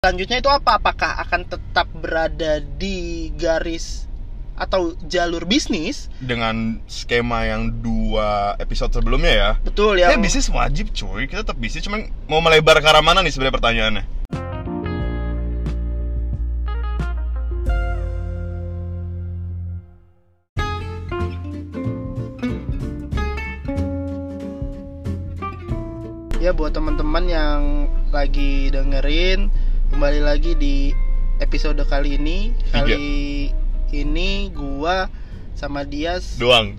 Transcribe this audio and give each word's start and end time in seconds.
selanjutnya 0.00 0.40
itu 0.40 0.48
apa? 0.48 0.80
Apakah 0.80 1.20
akan 1.28 1.44
tetap 1.44 1.84
berada 1.92 2.56
di 2.56 3.28
garis 3.36 4.08
atau 4.56 4.96
jalur 5.04 5.44
bisnis? 5.44 6.08
dengan 6.24 6.80
skema 6.88 7.44
yang 7.44 7.84
dua 7.84 8.56
episode 8.56 8.96
sebelumnya 8.96 9.32
ya 9.36 9.50
Betul 9.60 10.00
ya 10.00 10.08
yang 10.08 10.24
bisnis 10.24 10.48
wajib 10.48 10.88
cuy 10.96 11.28
kita 11.28 11.44
tetap 11.44 11.60
bisnis 11.60 11.84
cuman 11.84 12.08
mau 12.32 12.40
melebar 12.40 12.80
ke 12.80 12.88
arah 12.88 13.04
mana 13.04 13.20
nih 13.20 13.28
sebenarnya 13.28 13.56
pertanyaannya 13.60 14.04
ya 26.40 26.56
buat 26.56 26.72
teman-teman 26.72 27.24
yang 27.28 27.60
lagi 28.08 28.72
dengerin 28.72 29.52
kembali 30.00 30.24
lagi 30.24 30.56
di 30.56 30.96
episode 31.44 31.76
kali 31.84 32.16
ini. 32.16 32.56
Kali 32.72 33.52
ini 33.92 34.48
gua 34.48 35.12
sama 35.52 35.84
Dias 35.84 36.40
doang. 36.40 36.72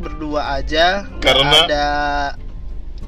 berdua 0.00 0.56
aja. 0.56 1.04
Karena- 1.20 1.68
ada 1.68 1.86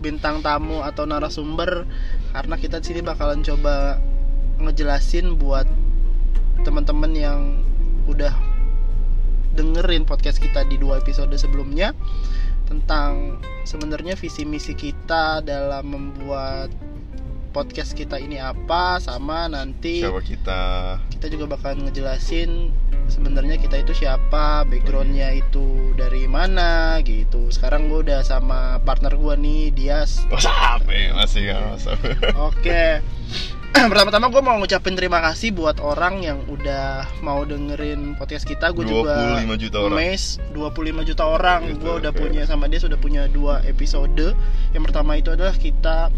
bintang 0.04 0.44
tamu 0.44 0.84
atau 0.84 1.08
narasumber. 1.08 1.88
Karena 2.36 2.60
kita 2.60 2.84
di 2.84 2.92
sini 2.92 3.00
bakalan 3.00 3.40
coba 3.40 3.96
ngejelasin 4.60 5.40
buat 5.40 5.64
teman-teman 6.60 7.16
yang 7.16 7.40
udah 8.04 8.36
dengerin 9.56 10.04
podcast 10.04 10.44
kita 10.44 10.68
di 10.68 10.76
dua 10.76 11.00
episode 11.00 11.32
sebelumnya 11.40 11.96
tentang 12.68 13.40
sebenarnya 13.64 14.12
visi 14.12 14.44
misi 14.44 14.76
kita 14.76 15.40
dalam 15.40 15.88
membuat 15.88 16.68
podcast 17.50 17.96
kita 17.96 18.20
ini 18.20 18.36
apa 18.38 19.00
sama 19.00 19.48
nanti 19.48 20.04
siapa 20.04 20.20
kita? 20.20 20.60
kita 21.12 21.26
juga 21.32 21.56
bakal 21.56 21.80
ngejelasin 21.80 22.70
sebenarnya 23.08 23.56
kita 23.56 23.80
itu 23.80 23.96
siapa 23.96 24.68
backgroundnya 24.68 25.32
itu 25.32 25.96
dari 25.96 26.28
mana 26.28 27.00
gitu. 27.02 27.48
Sekarang 27.48 27.88
gue 27.88 28.04
udah 28.04 28.20
sama 28.20 28.78
partner 28.84 29.16
gue 29.16 29.34
nih 29.34 29.62
Dias. 29.72 30.22
WhatsApp 30.28 30.84
ya? 30.86 31.16
Masih 31.16 31.42
kan 31.50 31.60
WhatsApp 31.74 31.98
oke. 32.36 32.84
Pertama-tama 33.92 34.32
gue 34.32 34.42
mau 34.42 34.56
ngucapin 34.60 34.96
terima 34.96 35.20
kasih 35.24 35.52
buat 35.52 35.78
orang 35.78 36.24
yang 36.24 36.38
udah 36.48 37.04
mau 37.24 37.44
dengerin 37.44 38.16
podcast 38.16 38.44
kita. 38.44 38.72
Gue 38.72 38.88
juga 38.88 39.40
25 39.44 39.62
juta 39.64 39.76
orang. 39.84 39.96
Mes 39.96 40.22
25 40.52 41.08
juta 41.08 41.24
orang. 41.24 41.60
Gitu, 41.68 41.80
gue 41.80 41.94
udah 42.04 42.12
oke. 42.12 42.20
punya 42.20 42.42
sama 42.44 42.68
dia 42.68 42.80
sudah 42.80 42.98
punya 43.00 43.28
dua 43.28 43.64
episode. 43.64 44.34
Yang 44.72 44.82
pertama 44.88 45.16
itu 45.20 45.32
adalah 45.32 45.54
kita 45.56 46.12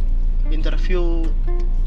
interview 0.53 1.27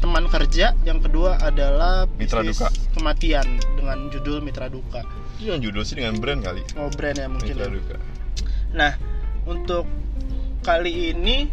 teman 0.04 0.28
kerja 0.28 0.76
yang 0.84 1.00
kedua 1.00 1.40
adalah 1.40 2.04
Mitra 2.20 2.44
Duka. 2.44 2.68
kematian 2.92 3.46
dengan 3.78 4.12
judul 4.12 4.44
Mitra 4.44 4.68
Duka 4.68 5.00
itu 5.40 5.48
yang 5.48 5.60
judul 5.64 5.82
sih 5.86 5.96
dengan 5.96 6.20
brand 6.20 6.44
kali 6.44 6.60
oh 6.76 6.92
brand 6.92 7.16
ya 7.16 7.28
mungkin 7.30 7.54
Mitra 7.56 7.68
ya. 7.68 7.72
Duka 7.72 7.96
nah 8.74 8.92
untuk 9.48 9.88
kali 10.60 11.16
ini 11.16 11.48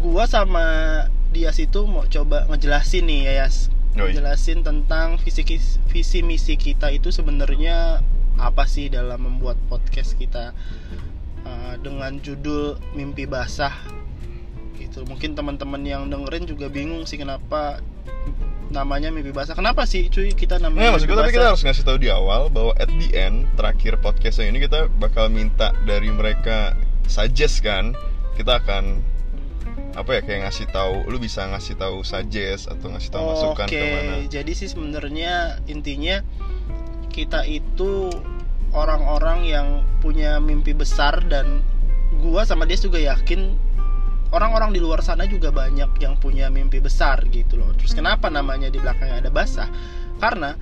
gua 0.00 0.24
sama 0.24 0.64
Dias 1.34 1.58
itu 1.58 1.82
mau 1.84 2.06
coba 2.06 2.46
ngejelasin 2.48 3.04
nih 3.10 3.20
ya 3.26 3.32
Yas 3.44 3.74
Yoi. 3.94 4.10
jelasin 4.10 4.66
tentang 4.66 5.22
visi 5.22 5.46
visi 5.86 6.18
misi 6.26 6.58
kita 6.58 6.90
itu 6.90 7.14
sebenarnya 7.14 8.02
apa 8.34 8.66
sih 8.66 8.90
dalam 8.90 9.22
membuat 9.22 9.54
podcast 9.70 10.18
kita 10.18 10.50
uh, 11.46 11.74
dengan 11.78 12.18
judul 12.18 12.74
mimpi 12.98 13.30
basah 13.30 13.70
gitu. 14.94 15.02
Mungkin 15.10 15.34
teman-teman 15.34 15.82
yang 15.82 16.06
dengerin 16.06 16.46
juga 16.46 16.70
bingung 16.70 17.02
sih 17.04 17.18
kenapa 17.18 17.82
namanya 18.70 19.10
mimpi 19.10 19.34
basah. 19.34 19.58
Kenapa 19.58 19.86
sih 19.86 20.06
cuy 20.10 20.34
kita 20.34 20.62
Nah, 20.62 20.70
namanya 20.70 20.98
maksud 20.98 21.06
gue 21.10 21.14
mimpi 21.14 21.26
tapi 21.26 21.34
kita 21.34 21.46
harus 21.50 21.62
ngasih 21.66 21.84
tahu 21.86 21.98
di 21.98 22.08
awal 22.10 22.46
bahwa 22.50 22.72
at 22.78 22.90
the 23.02 23.10
end 23.14 23.46
terakhir 23.58 23.98
podcastnya 23.98 24.50
ini 24.50 24.62
kita 24.62 24.86
bakal 24.98 25.26
minta 25.30 25.74
dari 25.86 26.10
mereka 26.10 26.74
suggest 27.10 27.62
kan 27.62 27.92
kita 28.34 28.58
akan 28.62 29.02
apa 29.94 30.10
ya 30.18 30.20
kayak 30.26 30.50
ngasih 30.50 30.66
tahu 30.74 31.06
lu 31.06 31.22
bisa 31.22 31.46
ngasih 31.46 31.78
tahu 31.78 32.02
suggest 32.02 32.66
atau 32.66 32.90
ngasih 32.90 33.10
tahu 33.14 33.22
masukan 33.30 33.66
Oke, 33.70 33.78
ke 33.78 33.86
mana. 33.86 34.14
jadi 34.26 34.52
sih 34.54 34.66
sebenarnya 34.66 35.62
intinya 35.70 36.18
kita 37.14 37.46
itu 37.46 38.10
orang-orang 38.74 39.46
yang 39.46 39.66
punya 40.02 40.42
mimpi 40.42 40.74
besar 40.74 41.22
dan 41.30 41.62
gua 42.18 42.42
sama 42.42 42.66
dia 42.66 42.74
juga 42.74 42.98
yakin 42.98 43.54
orang-orang 44.34 44.74
di 44.74 44.82
luar 44.82 44.98
sana 45.00 45.24
juga 45.24 45.54
banyak 45.54 46.02
yang 46.02 46.18
punya 46.18 46.50
mimpi 46.50 46.82
besar 46.82 47.22
gitu 47.30 47.54
loh. 47.54 47.70
Terus 47.78 47.94
kenapa 47.94 48.26
namanya 48.28 48.66
di 48.68 48.82
belakangnya 48.82 49.22
ada 49.22 49.30
basah? 49.30 49.70
Karena 50.18 50.58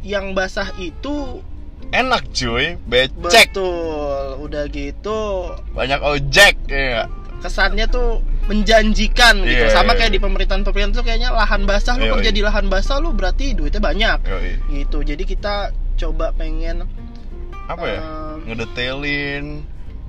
yang 0.00 0.32
basah 0.32 0.72
itu 0.80 1.44
enak 1.90 2.28
cuy 2.34 2.76
becek 2.84 3.50
betul 3.54 4.44
udah 4.44 4.64
gitu 4.68 5.20
banyak 5.72 6.00
ojek 6.04 6.54
ya 6.68 7.08
kesannya 7.38 7.86
tuh 7.88 8.20
menjanjikan 8.50 9.40
gitu 9.46 9.66
Iya, 9.68 9.72
sama 9.72 9.94
iya, 9.94 9.98
kayak 10.04 10.10
iya. 10.10 10.16
di 10.18 10.20
pemerintahan 10.20 10.62
pemerintahan 10.66 10.98
tuh 10.98 11.04
kayaknya 11.06 11.30
lahan 11.32 11.62
basah 11.64 11.94
lu 11.96 12.04
Iya, 12.04 12.12
kerja 12.18 12.30
iya. 12.30 12.36
di 12.36 12.42
lahan 12.44 12.66
basah 12.66 12.96
lu 12.98 13.10
berarti 13.14 13.54
duitnya 13.54 13.80
banyak 13.80 14.18
Yoi. 14.26 14.52
gitu 14.82 14.98
jadi 15.06 15.22
kita 15.22 15.54
coba 15.96 16.34
pengen 16.34 16.84
apa 17.68 17.84
ya 17.84 18.00
em, 18.00 18.36
ngedetailin 18.48 19.44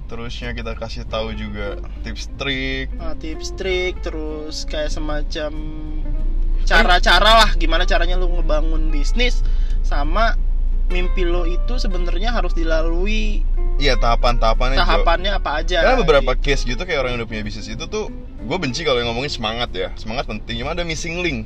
terusnya 0.10 0.58
kita 0.58 0.74
kasih 0.74 1.06
tahu 1.06 1.38
juga 1.38 1.78
tips 2.02 2.34
trik. 2.42 2.90
Uh, 2.98 3.14
tips 3.22 3.54
trik 3.54 4.02
terus 4.02 4.66
kayak 4.66 4.90
semacam 4.90 5.54
cara-cara 6.66 7.46
lah 7.46 7.52
gimana 7.56 7.86
caranya 7.86 8.18
lu 8.18 8.30
ngebangun 8.30 8.90
bisnis 8.90 9.46
sama 9.86 10.34
mimpi 10.90 11.22
lo 11.22 11.46
itu 11.46 11.78
sebenarnya 11.78 12.34
harus 12.34 12.54
dilalui 12.58 13.46
iya 13.78 13.94
tahapan-tahapannya 13.98 14.78
tahapannya 14.82 15.32
apa 15.38 15.62
aja 15.62 15.86
Karena 15.86 15.98
beberapa 16.02 16.34
gitu. 16.34 16.46
case 16.50 16.66
gitu 16.66 16.82
kayak 16.84 17.06
orang 17.06 17.12
yang 17.16 17.20
udah 17.24 17.30
punya 17.30 17.44
bisnis 17.46 17.70
itu 17.70 17.86
tuh 17.86 18.10
gue 18.42 18.58
benci 18.58 18.82
kalau 18.82 18.98
yang 18.98 19.14
ngomongin 19.14 19.30
semangat 19.30 19.70
ya. 19.72 19.94
Semangat 19.94 20.26
penting 20.26 20.58
cuma 20.58 20.74
ada 20.74 20.82
missing 20.82 21.22
link. 21.22 21.46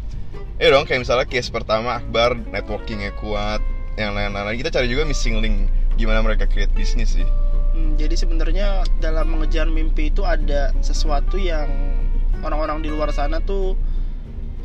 Eh 0.62 0.72
dong 0.72 0.88
kayak 0.88 1.03
misalnya 1.03 1.28
case 1.28 1.52
pertama 1.52 2.00
Akbar 2.00 2.40
networkingnya 2.40 3.12
kuat 3.19 3.59
yang 4.00 4.16
lain-lain 4.18 4.57
kita 4.57 4.73
cari 4.73 4.90
juga 4.90 5.06
missing 5.06 5.38
link 5.44 5.69
gimana 5.94 6.25
mereka 6.25 6.50
create 6.50 6.73
bisnis 6.73 7.13
sih 7.13 7.28
Hmm, 7.73 7.97
jadi 7.97 8.13
sebenarnya 8.13 8.85
dalam 9.01 9.34
mengejar 9.34 9.66
mimpi 9.66 10.13
itu 10.13 10.22
ada 10.22 10.69
sesuatu 10.85 11.41
yang 11.41 11.67
orang-orang 12.45 12.85
di 12.85 12.89
luar 12.94 13.09
sana 13.09 13.41
tuh 13.41 13.73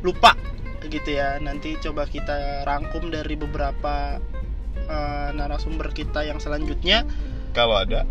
lupa 0.04 0.36
gitu 0.86 1.16
ya. 1.16 1.40
Nanti 1.40 1.76
coba 1.80 2.04
kita 2.04 2.68
rangkum 2.68 3.08
dari 3.08 3.34
beberapa 3.34 4.20
eh, 4.76 5.28
narasumber 5.32 5.92
kita 5.96 6.24
yang 6.24 6.38
selanjutnya. 6.38 7.04
kalau 7.56 7.80
ada 7.80 8.04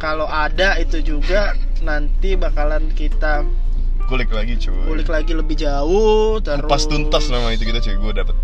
Kalau 0.00 0.24
ada 0.24 0.80
itu 0.80 1.04
juga 1.04 1.52
nanti 1.84 2.32
bakalan 2.32 2.88
kita 2.96 3.44
kulik 4.10 4.34
lagi 4.34 4.58
cuy 4.58 4.74
kulik 4.90 5.08
lagi 5.08 5.32
lebih 5.38 5.54
jauh 5.54 6.42
terus 6.42 6.66
kupas 6.66 6.84
tuntas 6.90 7.30
nama 7.30 7.54
itu 7.54 7.62
kita 7.62 7.78
cuy 7.78 7.94
gue 7.94 8.12
dapet 8.18 8.36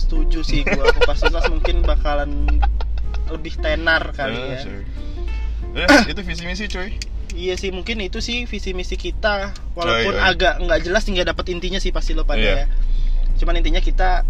setuju 0.00 0.40
sih 0.40 0.64
gua 0.64 0.88
kupas 0.96 1.20
tuntas 1.22 1.44
mungkin 1.52 1.84
bakalan 1.84 2.48
lebih 3.30 3.54
tenar 3.56 4.10
kali 4.10 4.36
Eh, 4.36 4.48
ya. 4.52 4.60
Eh, 5.86 6.10
itu 6.10 6.20
visi 6.20 6.44
misi 6.44 6.66
cuy 6.66 6.98
Iya 7.30 7.54
sih 7.54 7.70
mungkin 7.70 7.98
itu 8.00 8.18
sih 8.18 8.42
visi 8.44 8.74
misi 8.74 8.94
kita 8.94 9.54
walaupun 9.72 10.12
Oh, 10.12 10.18
iya. 10.18 10.28
agak 10.28 10.54
nggak 10.58 10.80
jelas 10.82 11.06
nggak 11.06 11.30
dapet 11.30 11.46
intinya 11.48 11.78
sih 11.78 11.90
pasti 11.90 12.10
lo 12.10 12.22
pada 12.22 12.38
Iya. 12.38 12.54
ya. 12.56 12.66
Cuman 13.38 13.54
intinya 13.56 13.78
kita 13.78 14.26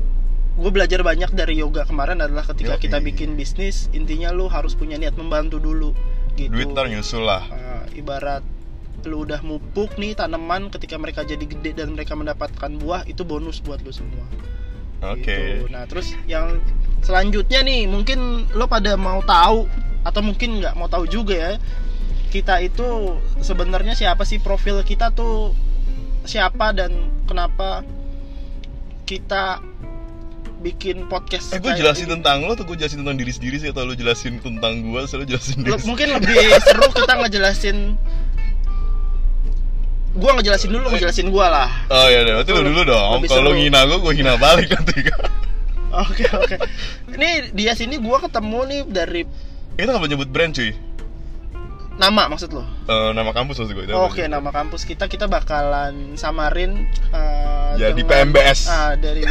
gue 0.52 0.68
belajar 0.68 1.00
banyak 1.00 1.32
dari 1.32 1.56
yoga 1.56 1.82
kemarin 1.82 2.20
adalah 2.20 2.44
ketika 2.44 2.76
Yoi. 2.76 2.82
kita 2.82 3.00
bikin 3.00 3.32
bisnis 3.32 3.88
intinya 3.90 4.28
lu 4.28 4.46
harus 4.46 4.74
punya 4.74 4.94
niat 4.94 5.16
membantu 5.16 5.56
dulu 5.56 5.96
gitu. 6.36 6.52
duit 6.52 6.68
ntar 6.68 6.86
nyusul 6.86 7.24
lah 7.24 7.48
Eh, 7.48 7.98
ibarat 7.98 8.44
lu 9.00 9.24
udah 9.24 9.40
mupuk 9.40 9.96
nih 9.96 10.12
tanaman 10.12 10.68
ketika 10.68 10.94
mereka 10.94 11.24
jadi 11.24 11.40
gede 11.40 11.72
dan 11.74 11.96
mereka 11.96 12.12
mendapatkan 12.12 12.68
buah 12.74 13.08
itu 13.08 13.24
bonus 13.24 13.58
buat 13.58 13.80
lu 13.80 13.88
semua. 13.90 14.28
Oke 15.02 15.24
Gitu. 15.26 15.66
Nah 15.68 15.84
terus 15.84 16.12
yang 16.24 16.60
selanjutnya 17.00 17.60
nih 17.60 17.84
mungkin 17.84 18.18
lo 18.52 18.64
pada 18.64 18.94
mau 18.94 19.20
tahu 19.20 19.64
atau 20.00 20.20
mungkin 20.20 20.58
nggak 20.58 20.74
mau 20.74 20.86
tahu 20.86 21.04
juga 21.04 21.34
ya 21.34 21.52
kita 22.28 22.60
itu 22.60 22.86
sebenarnya 23.38 23.92
siapa 23.92 24.22
sih 24.22 24.38
profil 24.38 24.80
kita 24.80 25.10
tuh 25.10 25.52
siapa 26.22 26.70
dan 26.70 26.92
kenapa 27.24 27.82
kita 29.02 29.58
bikin 30.60 31.08
podcast 31.08 31.50
Eh 31.50 31.58
gue 31.58 31.72
jelasin 31.72 32.04
ini. 32.04 32.20
tentang 32.20 32.44
lo 32.44 32.52
atau 32.52 32.62
gue 32.62 32.76
jelasin 32.76 33.00
tentang 33.00 33.16
diri 33.16 33.32
sendiri 33.32 33.56
sih 33.56 33.72
atau 33.72 33.82
lo 33.82 33.96
jelasin 33.96 34.38
tentang 34.38 34.84
gue 34.84 35.00
atau 35.00 35.16
lo 35.16 35.24
jelasin 35.24 35.56
Lo- 35.64 35.74
diri 35.74 35.88
mungkin 35.88 36.08
lebih 36.12 36.36
seru 36.60 36.86
kita 36.92 37.12
ngejelasin 37.16 37.76
gua 40.12 40.30
ngejelasin 40.34 40.70
dulu 40.70 40.86
ngejelasin 40.88 41.28
gua 41.28 41.46
lah 41.48 41.68
Oh 41.88 42.06
iya 42.06 42.22
deh, 42.22 42.34
berarti 42.34 42.50
lo 42.50 42.62
dulu 42.62 42.80
dong. 42.82 43.22
Kalau 43.22 43.46
seru. 43.46 43.54
ngina 43.54 43.80
gue, 43.84 43.98
gue 44.00 44.12
hina 44.12 44.34
balik 44.36 44.68
nanti. 44.68 45.06
oke 45.92 46.24
oke 46.36 46.56
ini 47.12 47.30
dia 47.50 47.72
sini 47.72 47.94
gua 47.96 48.18
ketemu 48.18 48.58
nih 48.64 48.80
dari 48.86 49.22
Kita 49.72 49.90
nggak 49.92 50.06
nyebut 50.08 50.28
brand 50.28 50.50
cuy. 50.50 50.70
nama 51.96 52.26
maksud 52.26 52.50
lo 52.50 52.64
Eh, 52.84 53.10
nama 53.12 53.30
kampus 53.30 53.54
maksud 53.56 53.70
gue 53.72 53.84
Oke, 53.92 54.24
sih? 54.24 54.26
nama 54.26 54.48
kampus 54.48 54.82
kita 54.82 55.04
kita 55.04 55.26
bakalan 55.26 56.14
samarin 56.14 56.88
uh, 57.10 57.76
Jadi 57.76 58.00
dengan- 58.00 58.30
PMBS. 58.32 58.60
Ah, 58.66 58.94
dari 58.94 59.20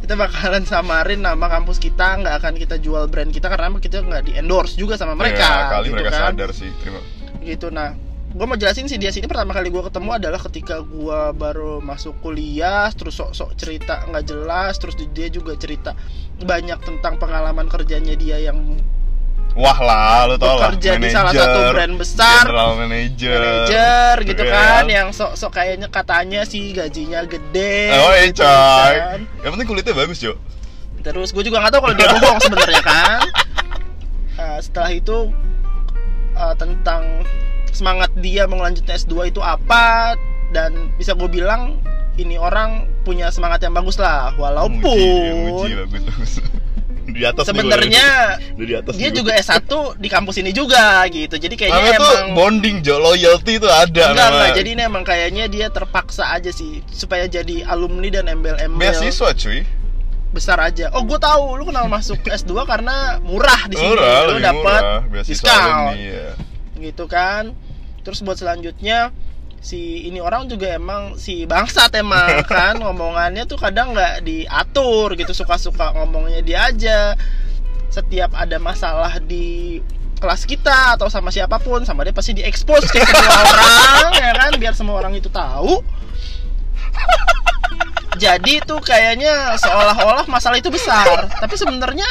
kita 0.00 0.14
bakalan 0.14 0.62
samarin 0.62 1.20
nama 1.20 1.46
kampus 1.48 1.78
kita 1.78 2.18
nggak 2.18 2.34
akan 2.38 2.54
kita 2.54 2.76
jual 2.76 3.06
brand 3.06 3.28
kita 3.28 3.46
karena 3.46 3.70
kita 3.76 3.98
nggak 4.00 4.22
di 4.24 4.32
endorse 4.34 4.74
juga 4.74 4.94
sama 4.94 5.14
mereka 5.14 5.42
Ya, 5.42 5.70
kali 5.70 5.86
gitu 5.86 5.94
mereka 5.96 6.10
kan. 6.12 6.22
sadar 6.28 6.50
sih. 6.52 6.70
Terima. 6.80 7.00
gitu 7.40 7.66
nah 7.68 7.90
gue 8.32 8.46
mau 8.46 8.56
jelasin 8.56 8.88
sih 8.88 8.96
dia 8.96 9.12
sini 9.12 9.28
pertama 9.28 9.52
kali 9.52 9.68
gue 9.68 9.82
ketemu 9.82 10.10
adalah 10.16 10.40
ketika 10.40 10.80
gue 10.80 11.20
baru 11.32 11.78
masuk 11.78 12.16
kuliah 12.18 12.88
terus 12.90 13.14
sok-sok 13.14 13.52
cerita 13.54 14.08
nggak 14.08 14.24
jelas 14.24 14.76
terus 14.76 14.96
dia 14.96 15.28
juga 15.28 15.52
cerita 15.54 15.92
banyak 16.40 16.80
tentang 16.80 17.16
pengalaman 17.16 17.68
kerjanya 17.68 18.14
dia 18.14 18.40
yang 18.40 18.58
Wah 19.52 19.76
lah, 19.76 20.32
lu 20.32 20.40
tau 20.40 20.56
lah. 20.56 20.72
bekerja 20.72 20.96
di 20.96 21.12
salah 21.12 21.28
satu 21.28 21.76
brand 21.76 22.00
besar 22.00 22.48
General 22.48 22.72
manager. 22.72 23.36
manajer 23.36 24.14
gitu 24.24 24.42
Iya 24.42 24.54
kan 24.56 24.84
yang 24.88 25.08
sok-sok 25.12 25.52
kayaknya 25.52 25.88
katanya 25.92 26.40
sih 26.48 26.72
gajinya 26.72 27.20
gede 27.28 27.92
Oh 27.92 28.16
iya 28.16 28.32
gitu 28.32 28.40
coy. 28.40 28.48
kan. 28.96 29.20
Yang 29.44 29.50
penting 29.52 29.68
kulitnya 29.68 29.92
bagus, 29.92 30.18
Jo. 30.18 30.32
terus 31.02 31.36
gue 31.36 31.44
juga 31.44 31.60
nggak 31.60 31.72
tahu 31.74 31.82
kalau 31.84 31.96
dia 31.98 32.08
bohong 32.14 32.40
sebenarnya 32.40 32.80
kan 32.80 33.20
Nah, 34.40 34.56
setelah 34.58 34.88
itu 34.88 35.28
uh, 36.32 36.54
tentang 36.56 37.20
semangat 37.72 38.12
dia 38.20 38.44
mau 38.46 38.60
lanjutnya 38.60 38.94
S2 38.94 39.32
itu 39.32 39.40
apa 39.40 40.14
dan 40.52 40.92
bisa 41.00 41.16
gue 41.16 41.28
bilang 41.28 41.80
ini 42.20 42.36
orang 42.36 42.84
punya 43.02 43.32
semangat 43.32 43.64
yang 43.64 43.72
bagus 43.72 43.96
lah 43.96 44.36
walaupun 44.36 44.84
muji, 44.84 45.72
bagus, 45.88 46.00
bagus. 46.04 46.32
di 47.12 47.24
atas 47.24 47.44
sebenarnya 47.48 48.36
di 48.56 48.72
atas 48.76 48.94
dia 48.96 49.08
juga 49.08 49.32
S1 49.36 49.64
di 49.96 50.08
kampus 50.12 50.36
ini 50.40 50.52
juga 50.52 51.02
gitu 51.08 51.34
jadi 51.40 51.54
kayaknya 51.56 51.98
Namanya 51.98 51.98
emang 51.98 52.36
bonding, 52.36 52.76
Jo. 52.84 53.00
Loyalty 53.00 53.58
itu 53.58 53.68
ada 53.68 54.12
enggak 54.12 54.28
enggak 54.28 54.50
jadi 54.60 54.68
ini 54.76 54.82
emang 54.84 55.04
kayaknya 55.04 55.44
dia 55.48 55.66
terpaksa 55.72 56.30
aja 56.30 56.52
sih 56.52 56.84
supaya 56.92 57.24
jadi 57.26 57.64
alumni 57.64 58.08
dan 58.12 58.28
embel-embel 58.28 58.92
beasiswa, 58.92 59.32
cuy. 59.34 59.64
besar 60.32 60.56
aja. 60.64 60.88
Oh, 60.96 61.04
gue 61.04 61.20
tahu 61.20 61.60
lu 61.60 61.68
kenal 61.68 61.92
masuk 61.92 62.16
S2 62.40 62.64
karena 62.64 63.20
murah 63.20 63.68
di 63.68 63.76
sini. 63.76 63.92
Murah, 63.92 64.16
lu 64.32 64.40
dapat 64.40 64.82
diskon. 65.28 65.92
ya. 66.00 66.32
Gitu 66.80 67.04
kan. 67.04 67.52
Terus 68.02 68.20
buat 68.22 68.38
selanjutnya 68.38 69.14
si 69.62 70.10
ini 70.10 70.18
orang 70.18 70.50
juga 70.50 70.74
emang 70.74 71.14
si 71.14 71.46
bangsat 71.46 71.94
emang 71.98 72.42
kan? 72.50 72.82
Ngomongannya 72.82 73.46
tuh 73.46 73.58
kadang 73.58 73.94
nggak 73.94 74.26
diatur 74.26 75.14
gitu 75.14 75.30
suka-suka 75.30 75.94
ngomongnya 75.96 76.42
dia 76.42 76.58
aja. 76.68 77.14
Setiap 77.88 78.34
ada 78.34 78.58
masalah 78.58 79.22
di 79.22 79.78
kelas 80.22 80.46
kita 80.46 80.94
atau 80.94 81.10
sama 81.10 81.34
siapa 81.34 81.58
pun 81.58 81.82
sama 81.82 82.06
dia 82.06 82.14
pasti 82.14 82.30
diekspos 82.30 82.86
ke 82.90 83.02
semua 83.02 83.42
orang 83.58 84.10
ya 84.18 84.30
kan? 84.34 84.52
Biar 84.58 84.74
semua 84.74 84.98
orang 84.98 85.14
itu 85.14 85.30
tahu. 85.30 85.82
Jadi 88.22 88.62
tuh 88.62 88.78
kayaknya 88.78 89.58
seolah-olah 89.58 90.30
masalah 90.30 90.58
itu 90.60 90.70
besar. 90.70 91.26
Tapi 91.42 91.54
sebenarnya 91.58 92.06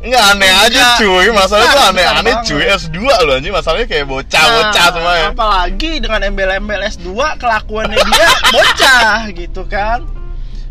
Enggak 0.00 0.22
aneh 0.32 0.48
aja 0.48 0.66
Enggak. 0.72 0.96
cuy, 1.04 1.26
masalahnya 1.28 1.68
Besar, 1.68 1.76
tuh 1.76 1.84
aneh-aneh 1.92 2.34
cuy. 2.48 2.62
S2 2.64 2.98
loh 3.04 3.34
anjing, 3.36 3.52
masalahnya 3.52 3.86
kayak 3.86 4.06
bocah-bocah 4.08 4.72
Nah, 4.72 4.92
semua 4.96 5.12
ya. 5.12 5.28
apalagi 5.36 5.90
dengan 6.00 6.20
embel-embel 6.24 6.80
S2 6.88 7.08
kelakuannya 7.36 8.00
dia 8.00 8.28
bocah 8.56 9.18
gitu 9.36 9.62
kan. 9.68 10.08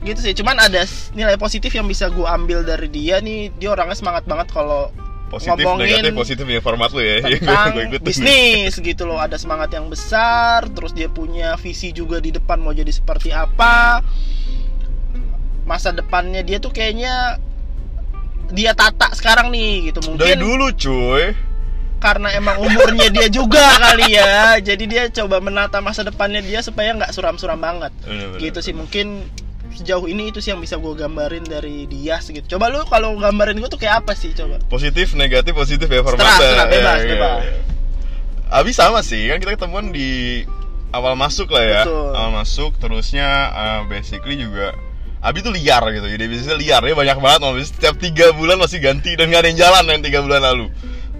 Gitu 0.01 0.17
sih. 0.17 0.33
Cuman 0.33 0.57
ada 0.57 0.81
nilai 1.13 1.37
positif 1.37 1.69
yang 1.69 1.85
bisa 1.85 2.09
gue 2.09 2.25
ambil 2.25 2.65
dari 2.65 2.89
dia 2.89 3.21
nih. 3.21 3.53
Dia 3.53 3.77
orangnya 3.77 3.93
semangat 3.93 4.25
banget 4.25 4.49
kalau 4.49 4.89
Positif, 5.29 5.61
ngomongin 5.61 6.01
negatif, 6.01 6.17
positif 6.17 6.45
ya 6.49 6.57
format 6.57 6.89
lu 6.89 7.05
ya. 7.05 7.21
Yang 7.29 7.45
tentang 7.45 7.69
gua 7.69 8.01
bisnis 8.01 8.73
gitu 8.73 9.05
loh. 9.05 9.21
Ada 9.21 9.37
semangat 9.37 9.69
yang 9.69 9.85
besar 9.85 10.65
terus 10.73 10.89
dia 10.89 11.05
punya 11.05 11.53
visi 11.53 11.93
juga 11.93 12.17
di 12.17 12.33
depan 12.33 12.57
mau 12.57 12.73
jadi 12.73 12.89
seperti 12.89 13.29
apa. 13.29 14.01
Masa 15.69 15.93
depannya 15.93 16.41
dia 16.41 16.57
tuh 16.57 16.73
kayaknya 16.73 17.37
dia 18.49 18.73
tata 18.73 19.13
sekarang 19.13 19.49
nih 19.49 19.89
gitu 19.89 19.99
Dari 20.01 20.09
mungkin 20.09 20.37
dulu 20.37 20.67
cuy 20.73 21.25
karena 21.99 22.31
emang 22.31 22.57
umurnya 22.57 23.11
dia 23.11 23.27
juga 23.27 23.59
kali 23.83 24.15
ya 24.15 24.55
jadi 24.57 24.83
dia 24.83 25.03
coba 25.11 25.37
menata 25.37 25.79
masa 25.79 26.01
depannya 26.01 26.39
dia 26.39 26.59
supaya 26.59 26.95
nggak 26.95 27.11
suram-suram 27.11 27.59
banget 27.59 27.91
Bener-bener. 28.01 28.39
gitu 28.39 28.59
sih 28.59 28.71
mungkin 28.71 29.27
sejauh 29.69 30.07
ini 30.07 30.31
itu 30.31 30.39
sih 30.39 30.49
yang 30.49 30.59
bisa 30.59 30.75
gue 30.75 30.93
gambarin 30.93 31.43
dari 31.43 31.85
dia 31.85 32.17
segitu 32.17 32.55
coba 32.55 32.67
lu 32.67 32.81
kalau 32.85 33.13
gambarin 33.15 33.53
gue 33.55 33.67
tuh 33.67 33.77
kayak 33.77 34.01
apa 34.01 34.15
sih 34.15 34.31
coba 34.31 34.57
Positif, 34.65 35.13
negatif, 35.13 35.53
positif 35.53 35.85
ya 35.85 36.01
formatnya 36.01 36.35
setelah, 36.35 36.67
bebas, 36.67 36.97
Ya, 36.97 37.03
ya, 37.03 37.09
bebas. 37.11 37.37
ya. 37.37 37.51
Abis 38.49 38.75
sama 38.75 39.05
sih, 39.05 39.29
kan 39.29 39.37
kita 39.37 39.53
ketemuan 39.55 39.93
di 39.93 40.41
awal 40.89 41.13
masuk 41.13 41.53
lah 41.53 41.61
ya 41.61 41.81
Betul. 41.85 42.11
Awal 42.17 42.31
masuk, 42.33 42.71
terusnya 42.81 43.27
uh, 43.53 43.81
basically 43.85 44.41
juga 44.41 44.73
Abi 45.19 45.43
tuh 45.43 45.51
liar 45.51 45.83
gitu, 45.91 46.07
jadi 46.07 46.23
bisnisnya 46.31 46.55
liar. 46.55 46.81
Dia 46.83 46.95
banyak 46.95 47.17
banget, 47.19 47.39
mau 47.43 47.51
bisnis 47.51 47.75
setiap 47.75 47.99
3 47.99 48.39
bulan 48.39 48.55
masih 48.55 48.79
ganti 48.79 49.19
Dan 49.19 49.27
gak 49.35 49.43
ada 49.43 49.47
yang 49.51 49.59
jalan 49.59 49.83
yang 49.91 50.03
3 50.03 50.25
bulan 50.25 50.41
lalu. 50.47 50.65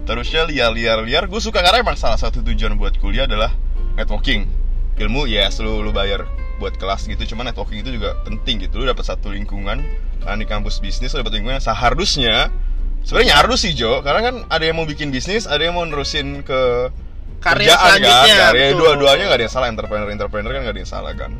Terusnya 0.08 0.48
liar-liar-liar 0.48 1.28
Gue 1.28 1.38
suka 1.44 1.60
karena 1.60 1.84
emang 1.84 2.00
salah 2.00 2.16
satu 2.16 2.40
tujuan 2.40 2.80
buat 2.80 2.96
kuliah 2.96 3.28
adalah 3.28 3.52
networking. 4.00 4.48
Ilmu 4.96 5.28
yes, 5.28 5.60
lu, 5.60 5.84
lu 5.84 5.92
bayar 5.92 6.24
buat 6.56 6.76
kelas 6.80 7.08
gitu. 7.12 7.36
Cuman 7.36 7.52
networking 7.52 7.84
itu 7.84 8.00
juga 8.00 8.16
penting 8.24 8.64
gitu. 8.64 8.80
Lu 8.80 8.88
dapet 8.88 9.04
satu 9.04 9.32
lingkungan 9.32 9.84
Kan 10.20 10.36
di 10.36 10.44
kampus 10.44 10.84
bisnis 10.84 11.16
lu 11.16 11.24
dapet 11.24 11.40
lingkungan 11.40 11.56
yang 11.60 11.64
seharusnya 11.64 12.52
Sebenarnya 13.00 13.40
harus 13.40 13.64
sih 13.64 13.72
Jo, 13.72 14.04
karena 14.04 14.20
kan 14.20 14.34
ada 14.52 14.60
yang 14.60 14.76
mau 14.76 14.84
bikin 14.84 15.08
bisnis, 15.08 15.48
ada 15.48 15.64
yang 15.64 15.72
mau 15.76 15.88
nerusin 15.88 16.44
ke 16.44 16.92
Karir 17.40 17.72
kerjaan 17.72 17.96
kan, 18.04 18.52
betul. 18.52 18.76
dua-duanya 18.76 19.24
nggak 19.32 19.38
ada 19.40 19.44
yang 19.48 19.54
salah. 19.56 19.68
Entrepreneur 19.72 20.08
entrepreneur 20.12 20.52
kan 20.52 20.60
nggak 20.60 20.74
ada 20.76 20.82
yang 20.84 20.92
salah 20.92 21.12
kan. 21.16 21.32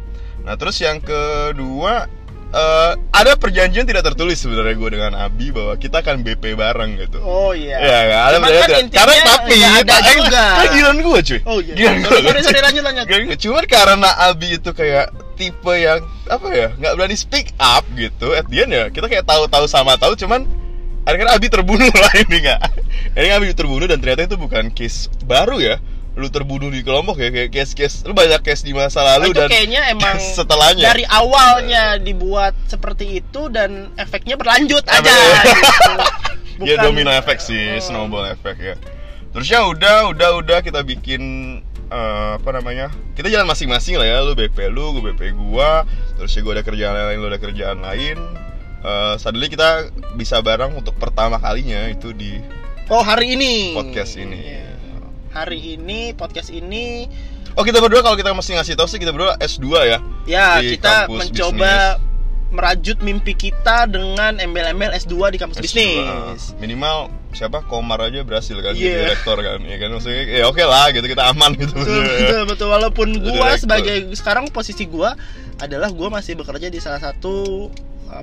Nah 0.49 0.57
terus 0.57 0.81
yang 0.81 1.05
kedua 1.05 2.09
eh, 2.51 2.93
ada 3.11 3.33
perjanjian 3.35 3.85
tidak 3.85 4.03
tertulis 4.05 4.37
sebenarnya 4.37 4.75
gue 4.75 4.91
dengan 4.91 5.13
Abi 5.15 5.51
bahwa 5.51 5.75
kita 5.75 6.01
akan 6.01 6.21
BP 6.21 6.55
bareng 6.55 6.97
gitu. 6.97 7.19
oh 7.19 7.51
iya 7.51 7.79
Iya, 7.79 7.99
nggak 8.05 8.21
ada 8.21 8.37
Cuman 8.37 8.49
perjanjian 8.49 8.61
kan 8.61 8.69
tidak- 8.69 8.83
intinya 8.83 9.01
karena 9.01 9.23
tapi 9.23 9.55
ada 9.55 9.81
tak- 9.87 10.03
eh, 10.03 10.15
juga. 10.17 10.45
kan 10.51 10.67
giliran 10.69 10.99
gue 11.01 11.19
cuy. 11.21 11.39
oh 11.45 11.59
iya 11.59 11.75
Giliran 11.75 11.97
gue. 11.97 12.11
sorry, 12.21 12.41
sorry 12.43 12.61
lanjut 12.61 12.83
lanjut. 12.85 13.07
Cuman 13.39 13.65
karena 13.65 14.11
Abi 14.21 14.49
itu 14.53 14.71
kayak 14.71 15.07
tipe 15.35 15.73
yang 15.73 16.01
apa 16.27 16.47
ya 16.51 16.69
nggak 16.75 16.93
berani 16.95 17.17
speak 17.17 17.55
up 17.57 17.85
gitu. 17.95 18.33
At 18.33 18.47
the 18.47 18.59
end 18.59 18.71
ya 18.71 18.85
kita 18.89 19.07
kayak 19.07 19.25
tahu-tahu 19.25 19.65
sama 19.65 19.95
tahu 19.97 20.13
cuman 20.15 20.45
akhirnya 21.03 21.33
Abi 21.33 21.49
terbunuh 21.49 21.89
lah 21.89 22.13
ini 22.23 22.37
nggak. 22.41 22.61
Akhirnya 23.15 23.35
Abi 23.37 23.47
terbunuh 23.53 23.87
dan 23.87 23.99
ternyata 23.99 24.27
itu 24.27 24.37
bukan 24.37 24.69
case 24.71 25.07
baru 25.23 25.57
ya. 25.57 25.77
Lu 26.21 26.29
terbunuh 26.29 26.69
di 26.69 26.85
kelompok 26.85 27.17
ya 27.17 27.29
kayak 27.29 27.49
case-case 27.49 28.05
lu 28.05 28.13
banyak 28.13 28.45
case 28.45 28.61
di 28.61 28.71
masa 28.71 29.01
lalu 29.01 29.33
itu 29.33 29.41
dan 29.41 29.49
kayaknya 29.49 29.89
emang 29.89 30.21
setelahnya. 30.21 30.85
dari 30.85 31.03
awalnya 31.03 31.97
dibuat 31.97 32.53
seperti 32.67 33.19
itu 33.19 33.49
dan 33.49 33.89
efeknya 33.97 34.37
berlanjut 34.37 34.85
aja 34.85 35.01
Efeknya- 35.01 35.45
gitu. 35.49 35.93
Bukan- 36.61 36.85
domino 36.85 37.09
efek 37.11 37.41
sih, 37.41 37.57
Oh. 37.73 37.81
snowball 37.81 38.29
effect 38.29 38.61
ya. 38.61 38.77
Terusnya 39.33 39.65
udah, 39.65 40.13
udah, 40.13 40.29
udah 40.37 40.59
kita 40.61 40.83
bikin 40.83 41.23
eh, 41.89 42.31
apa 42.37 42.51
namanya? 42.53 42.87
Kita 43.15 43.27
jalan 43.27 43.49
masing-masing 43.49 43.97
lah 43.97 44.05
ya. 44.05 44.21
Lu 44.21 44.37
BP 44.37 44.69
lu, 44.69 44.93
gue 44.95 45.11
BP 45.11 45.33
gua. 45.33 45.83
Terusnya 46.15 46.41
gue 46.41 46.53
ada 46.53 46.63
kerjaan 46.63 46.95
lain, 46.95 47.17
lu 47.17 47.27
ada 47.27 47.41
kerjaan 47.41 47.81
lain. 47.81 48.21
Eh 48.81 49.15
suddenly 49.17 49.49
kita 49.49 49.89
bisa 50.15 50.39
bareng 50.39 50.73
untuk 50.73 50.95
pertama 50.95 51.37
kalinya 51.37 51.85
itu 51.87 52.13
di 52.13 52.39
oh 52.87 53.01
hari 53.01 53.35
ini 53.35 53.73
podcast 53.73 54.15
ini. 54.17 54.39
Iya. 54.39 54.70
Hari 55.31 55.79
ini 55.79 56.13
podcast 56.15 56.51
ini 56.51 57.07
Oh 57.59 57.67
kita 57.67 57.83
berdua 57.83 58.07
kalau 58.07 58.15
kita 58.15 58.31
mesti 58.31 58.55
ngasih 58.55 58.79
tahu 58.79 58.87
sih 58.87 59.03
kita 59.03 59.11
berdua 59.11 59.35
S2 59.43 59.67
ya. 59.83 59.99
ya 60.23 60.49
Di 60.63 60.79
kita 60.79 61.11
mencoba 61.11 61.99
merajut 62.51 62.99
mimpi 63.03 63.35
kita 63.35 63.87
dengan 63.91 64.39
embel-embel 64.39 64.91
S2 64.95 65.35
di 65.35 65.39
kampus 65.39 65.59
S2, 65.59 65.63
bisnis 65.63 65.99
ah. 66.07 66.35
Minimal 66.63 67.11
siapa 67.31 67.63
Komar 67.67 68.03
aja 68.07 68.27
berhasil 68.27 68.59
kan 68.59 68.75
Iya. 68.75 68.87
jadi 68.91 69.05
rektor 69.15 69.39
kan. 69.39 69.59
Ya 69.67 69.77
kan 69.79 69.89
maksudnya 69.95 70.23
ya 70.27 70.45
oke 70.51 70.63
lah 70.63 70.91
gitu 70.91 71.07
kita 71.07 71.31
aman 71.31 71.55
gitu. 71.59 71.75
betul 71.75 72.03
betul, 72.07 72.43
betul. 72.55 72.69
walaupun 72.71 73.09
gua 73.23 73.55
direktur. 73.55 73.63
sebagai 73.67 73.97
sekarang 74.19 74.45
posisi 74.51 74.87
gua 74.91 75.15
adalah 75.63 75.91
gua 75.95 76.11
masih 76.11 76.35
bekerja 76.39 76.71
di 76.71 76.79
salah 76.83 76.99
satu 76.99 77.71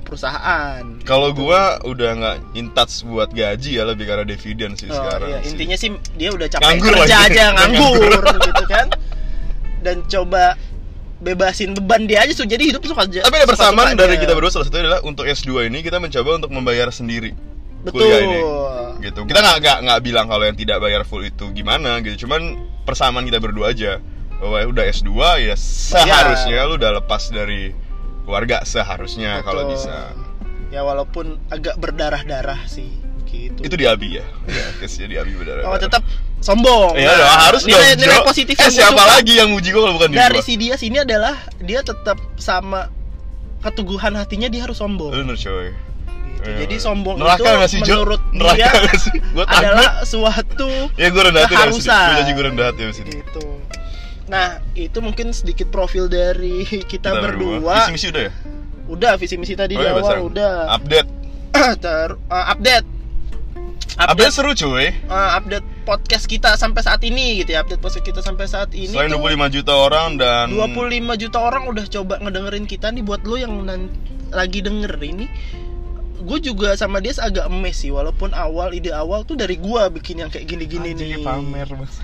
perusahaan 0.00 0.82
Kalau 1.02 1.30
Gitu. 1.30 1.42
gua 1.42 1.60
udah 1.82 2.10
nggak 2.14 2.36
in 2.52 2.68
touch 2.70 3.02
buat 3.02 3.28
gaji 3.28 3.70
ya 3.74 3.84
lebih 3.84 4.04
karena 4.04 4.22
dividen 4.22 4.72
sih 4.74 4.86
Oh, 4.86 4.94
sekarang. 4.94 5.28
iya. 5.28 5.38
sih. 5.40 5.48
intinya 5.50 5.76
sih 5.76 5.88
dia 6.14 6.30
udah 6.30 6.46
capek 6.46 6.62
Nganggur 6.62 6.92
kerja 6.94 7.16
lagi. 7.16 7.30
aja 7.30 7.44
nganggur 7.56 8.10
Nganggur. 8.12 8.36
gitu 8.42 8.64
kan 8.66 8.86
dan 9.78 9.96
coba 10.04 10.44
bebasin 11.18 11.72
beban 11.72 12.04
dia 12.04 12.22
aja 12.22 12.32
so 12.32 12.44
jadi 12.44 12.62
hidup 12.64 12.82
suka 12.82 13.02
aja 13.02 13.20
Tapi 13.22 13.34
ada 13.36 13.46
persamaan 13.46 13.94
dari 13.94 14.16
kita 14.16 14.32
berdua 14.32 14.48
salah 14.48 14.64
satunya 14.64 14.86
adalah 14.86 15.00
untuk 15.02 15.24
S2 15.24 15.66
ini 15.66 15.80
kita 15.80 15.98
mencoba 15.98 16.38
untuk 16.38 16.50
membayar 16.50 16.88
sendiri 16.88 17.34
betul 17.78 18.02
kuliah 18.02 18.20
ini. 18.20 18.40
Gitu. 19.00 19.22
Kita 19.24 19.38
nggak 19.38 19.56
nggak 19.58 19.78
nggak 19.82 20.00
bilang 20.02 20.26
kalau 20.26 20.42
yang 20.42 20.54
tidak 20.54 20.78
bayar 20.78 21.02
full 21.02 21.22
itu 21.22 21.46
gimana 21.52 22.02
gitu. 22.02 22.26
Cuman 22.26 22.54
persamaan 22.82 23.22
kita 23.22 23.38
berdua 23.38 23.70
aja 23.70 24.02
bahwa 24.36 24.58
udah 24.64 24.84
S2 24.84 25.10
ya 25.40 25.54
seharusnya 25.54 26.66
lu 26.66 26.74
udah 26.74 26.98
lepas 26.98 27.30
dari 27.30 27.70
keluarga 28.28 28.60
seharusnya 28.62 29.40
kalau 29.40 29.64
Betul. 29.64 29.72
bisa. 29.74 29.96
ya 30.68 30.84
walaupun 30.84 31.40
agak 31.48 31.80
berdarah-darah 31.80 32.68
sih 32.68 32.92
gitu 33.24 33.60
Itu 33.60 33.72
di 33.72 33.84
Abi 33.84 34.20
ya? 34.20 34.24
Ya, 34.44 34.64
case 34.78 35.00
di 35.02 35.16
Abi 35.16 35.32
benar. 35.32 35.64
oh 35.64 35.76
tetap 35.76 36.04
sombong 36.38 36.92
Iya 36.92 37.08
Nah, 37.08 37.16
dong, 37.18 37.40
harus 37.42 37.62
dong. 37.62 37.72
nilai, 37.72 37.96
nilai 37.96 38.18
Jo. 38.20 38.24
positif 38.24 38.52
eh, 38.54 38.68
siapa 38.68 38.92
suka 38.94 39.04
lagi 39.10 39.32
yang 39.34 39.48
muji 39.48 39.68
gue 39.68 39.80
kalau 39.80 39.96
bukan 39.96 40.08
dia? 40.12 40.18
dari 40.22 40.40
si 40.40 40.54
dia 40.54 40.76
sini 40.76 40.96
adalah 40.98 41.32
dia 41.58 41.80
tetap 41.80 42.20
sama 42.36 42.92
keteguhan 43.58 44.12
hatinya 44.14 44.46
dia 44.46 44.62
harus 44.62 44.76
sombong 44.76 45.08
Bener 45.10 45.34
coy. 45.34 45.72
Gitu. 46.38 46.46
Iya, 46.46 46.54
jadi 46.62 46.76
sombong 46.78 47.16
Neraka 47.18 47.42
itu 47.42 47.50
nggak 47.50 47.68
sih, 47.68 47.80
Jo? 47.82 47.94
menurut 47.98 48.20
Neraka 48.30 48.54
dia 48.54 48.70
nggak 48.78 49.00
sih? 49.00 49.12
Gua 49.34 49.44
takut. 49.44 49.58
adalah 49.58 49.90
suatu 50.04 50.70
Ya 50.94 51.08
gue 51.08 51.22
rendah 51.24 51.42
hati 51.42 51.54
keharusan. 51.56 52.06
Gue 52.06 52.14
janji 52.14 52.32
gue 52.32 52.44
rendah 52.46 52.66
hati 52.68 52.80
dari 52.80 52.94
sini. 52.94 53.10
gitu 53.10 53.44
nah 54.28 54.60
itu 54.76 55.00
mungkin 55.00 55.32
sedikit 55.32 55.72
profil 55.72 56.06
dari 56.06 56.64
kita, 56.92 57.16
berdua 57.16 57.88
Visi 57.88 57.92
misi 57.96 58.06
udah 58.12 58.22
ya? 58.28 58.32
udah 58.88 59.12
visi 59.16 59.36
misi 59.36 59.52
tadi 59.52 59.76
Oh 59.76 59.80
di 59.80 59.84
iya, 59.84 59.92
awal 59.92 60.02
Basang. 60.04 60.20
udah 60.28 60.54
Update. 60.76 61.08
Ter, 61.84 62.08
uh, 62.28 62.46
update 62.52 62.86
Update 63.98 64.30
update 64.30 64.32
seru 64.32 64.52
cuy. 64.54 64.94
uh, 65.10 65.30
update 65.34 65.66
podcast 65.82 66.30
kita 66.30 66.54
sampai 66.54 66.86
saat 66.86 67.02
ini 67.02 67.42
gitu 67.42 67.56
ya 67.56 67.66
update 67.66 67.82
podcast 67.82 68.04
kita 68.06 68.20
sampai 68.22 68.46
saat 68.46 68.70
ini 68.70 68.94
Selain 68.94 69.10
tuh 69.10 69.18
25 69.18 69.56
juta 69.58 69.72
orang 69.74 70.14
dan 70.14 70.54
25 70.54 71.18
juta 71.18 71.38
orang 71.42 71.66
udah 71.66 71.84
coba 71.88 72.14
ngedengerin 72.22 72.68
kita 72.68 72.94
nih 72.94 73.02
buat 73.02 73.26
lo 73.26 73.34
yang 73.34 73.66
lagi 74.30 74.60
denger 74.62 74.92
ini 75.02 75.26
gue 76.18 76.38
juga 76.38 76.76
sama 76.76 77.00
dia 77.00 77.14
agak 77.18 77.48
emes 77.48 77.74
sih 77.80 77.90
walaupun 77.90 78.34
awal 78.36 78.70
ide 78.70 78.92
awal 78.92 79.24
tuh 79.24 79.34
dari 79.34 79.56
gue 79.56 79.82
bikin 79.98 80.22
yang 80.22 80.30
kayak 80.30 80.46
gini-gini 80.46 80.92
nih 80.92 81.18
pamer 81.24 81.66
Mas. 81.74 81.98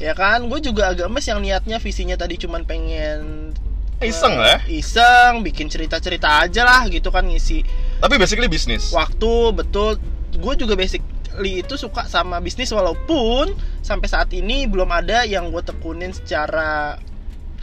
Ya 0.00 0.16
kan 0.16 0.48
gue 0.48 0.58
juga 0.64 0.90
agak 0.90 1.12
emes 1.12 1.26
yang 1.28 1.44
niatnya 1.44 1.76
visinya 1.76 2.16
tadi 2.16 2.40
cuman 2.40 2.64
pengen 2.64 3.52
Iseng 4.00 4.32
eh, 4.32 4.40
lah 4.40 4.58
ya. 4.64 4.80
iseng 4.80 5.44
bikin 5.44 5.68
cerita-cerita 5.68 6.48
aja 6.48 6.64
lah 6.64 6.88
gitu 6.88 7.12
kan 7.12 7.28
ngisi 7.28 7.60
Tapi 8.00 8.16
basically 8.16 8.48
bisnis. 8.48 8.96
waktu 8.96 9.52
betul 9.52 10.00
gue 10.32 10.54
juga 10.56 10.72
basically 10.72 11.60
itu 11.60 11.76
suka 11.76 12.08
sama 12.08 12.40
bisnis 12.40 12.72
walaupun 12.72 13.52
sampai 13.84 14.08
saat 14.08 14.32
ini 14.32 14.64
belum 14.64 14.88
ada 14.88 15.28
yang 15.28 15.52
gue 15.52 15.60
tekunin 15.60 16.16
secara 16.16 16.96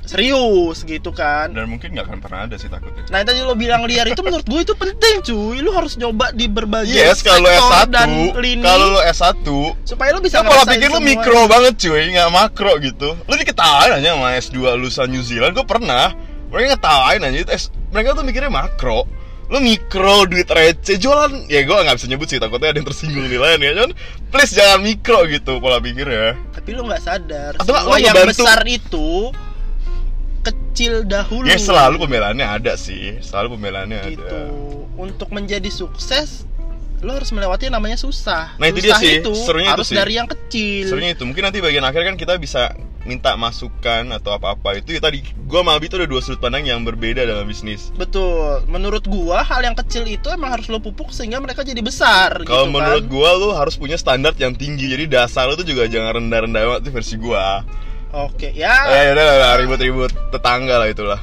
serius 0.08 0.78
gitu 0.82 1.12
kan. 1.12 1.52
Dan 1.52 1.68
mungkin 1.68 1.92
nggak 1.92 2.06
akan 2.06 2.20
pernah 2.20 2.40
ada 2.44 2.56
sih 2.56 2.68
takutnya. 2.68 3.04
nah 3.08 3.22
tadi 3.22 3.40
lo 3.40 3.54
bilang 3.54 3.84
liar 3.84 4.04
itu 4.04 4.20
menurut 4.20 4.44
gue 4.44 4.62
itu 4.62 4.74
penting 4.74 5.16
cuy. 5.22 5.60
Lu 5.60 5.72
harus 5.72 5.96
nyoba 5.96 6.32
di 6.32 6.48
berbagai 6.48 6.90
Yes, 6.90 7.22
kalau 7.22 7.44
lo 7.44 7.50
sektor 7.50 7.70
S1, 7.70 7.88
dan 7.90 8.10
lini. 8.36 8.64
kalau 8.64 8.86
lo 8.90 9.02
S1, 9.02 9.46
supaya 9.84 10.10
lo 10.12 10.20
bisa 10.20 10.40
pola 10.40 10.52
ngerasain 10.58 10.74
pikir 10.74 10.90
semua. 10.90 11.04
mikro 11.04 11.40
banget 11.46 11.74
cuy, 11.78 12.04
nggak 12.10 12.30
makro 12.30 12.72
gitu. 12.80 13.10
Lu 13.22 13.34
diketawain 13.34 13.92
aja 13.94 14.10
sama 14.12 14.28
S2 14.34 14.58
lulusan 14.76 15.08
New 15.08 15.22
Zealand, 15.22 15.52
gue 15.52 15.64
pernah. 15.64 16.16
Mereka 16.48 16.74
ngetawain 16.74 17.22
aja, 17.22 17.38
itu 17.38 17.52
S- 17.52 17.70
mereka 17.90 18.16
tuh 18.16 18.24
mikirnya 18.24 18.48
makro. 18.48 19.04
Lu 19.48 19.64
mikro, 19.64 20.28
duit 20.28 20.44
receh, 20.44 20.96
jualan. 20.96 21.48
Ya 21.48 21.64
gue 21.64 21.72
nggak 21.72 21.96
bisa 21.96 22.08
nyebut 22.08 22.28
sih, 22.28 22.36
takutnya 22.36 22.76
ada 22.76 22.80
yang 22.80 22.88
tersinggung 22.88 23.24
nih 23.24 23.40
lain 23.40 23.60
ya. 23.60 23.72
Cuman 23.80 23.92
please 24.28 24.52
jangan 24.52 24.84
mikro 24.84 25.24
gitu 25.24 25.60
pola 25.60 25.80
pikirnya. 25.80 26.36
Tapi 26.52 26.76
lo 26.76 26.84
nggak 26.84 27.00
sadar. 27.00 27.52
Atau 27.56 27.72
semua 27.72 27.88
lo 27.88 27.96
yang 27.96 28.12
besar 28.28 28.60
itu 28.68 29.32
kecil 30.78 31.10
dahulu. 31.10 31.50
Ya 31.50 31.58
selalu 31.58 32.06
pembelaannya 32.06 32.46
ada 32.46 32.78
sih, 32.78 33.18
selalu 33.26 33.58
pembelaannya 33.58 34.14
gitu. 34.14 34.22
ada. 34.22 34.54
Untuk 34.94 35.34
menjadi 35.34 35.74
sukses 35.74 36.46
lo 37.02 37.18
harus 37.18 37.34
melewati 37.34 37.70
yang 37.70 37.82
namanya 37.82 37.98
susah. 37.98 38.58
Nah, 38.58 38.70
itu 38.70 38.86
dia 38.86 38.94
susah 38.94 39.02
sih, 39.02 39.14
itu 39.22 39.32
serunya 39.34 39.70
itu 39.70 39.76
harus 39.78 39.90
sih. 39.90 39.98
dari 39.98 40.14
yang 40.18 40.30
kecil. 40.30 40.86
Serunya 40.90 41.14
itu, 41.14 41.26
mungkin 41.30 41.46
nanti 41.46 41.62
bagian 41.62 41.86
akhir 41.86 42.02
kan 42.02 42.16
kita 42.18 42.38
bisa 42.42 42.74
minta 43.06 43.38
masukan 43.38 44.10
atau 44.18 44.34
apa-apa. 44.34 44.82
Itu 44.82 44.98
ya 44.98 45.02
tadi, 45.02 45.22
gue 45.22 45.60
sama 45.62 45.78
Abi 45.78 45.94
tuh 45.94 46.02
ada 46.02 46.10
dua 46.10 46.26
sudut 46.26 46.42
pandang 46.42 46.66
yang 46.66 46.82
berbeda 46.82 47.22
dalam 47.22 47.46
bisnis. 47.46 47.94
Betul. 47.94 48.66
Menurut 48.66 49.06
gua 49.06 49.46
hal 49.46 49.62
yang 49.62 49.78
kecil 49.78 50.10
itu 50.10 50.26
emang 50.34 50.58
harus 50.58 50.70
lo 50.74 50.82
pupuk 50.82 51.14
sehingga 51.14 51.38
mereka 51.38 51.62
jadi 51.62 51.80
besar 51.86 52.42
Kalau 52.50 52.66
gitu 52.66 52.74
menurut 52.74 53.06
kan. 53.06 53.14
gua 53.14 53.30
lu 53.38 53.50
harus 53.54 53.78
punya 53.78 53.98
standar 53.98 54.34
yang 54.42 54.58
tinggi. 54.58 54.90
Jadi 54.90 55.06
dasar 55.06 55.46
lu 55.46 55.54
tuh 55.54 55.70
juga 55.70 55.86
jangan 55.86 56.18
rendah-rendah 56.18 56.62
banget 56.66 56.82
itu 56.90 56.92
versi 56.98 57.16
gua. 57.22 57.62
Oke 58.10 58.48
Eh 58.48 58.54
ya 58.54 58.74
ya 58.86 59.12
udah 59.12 59.26
lah, 59.38 59.54
ribut-ribut 59.58 60.12
tetangga 60.30 60.78
lah 60.78 60.88
itulah. 60.88 61.20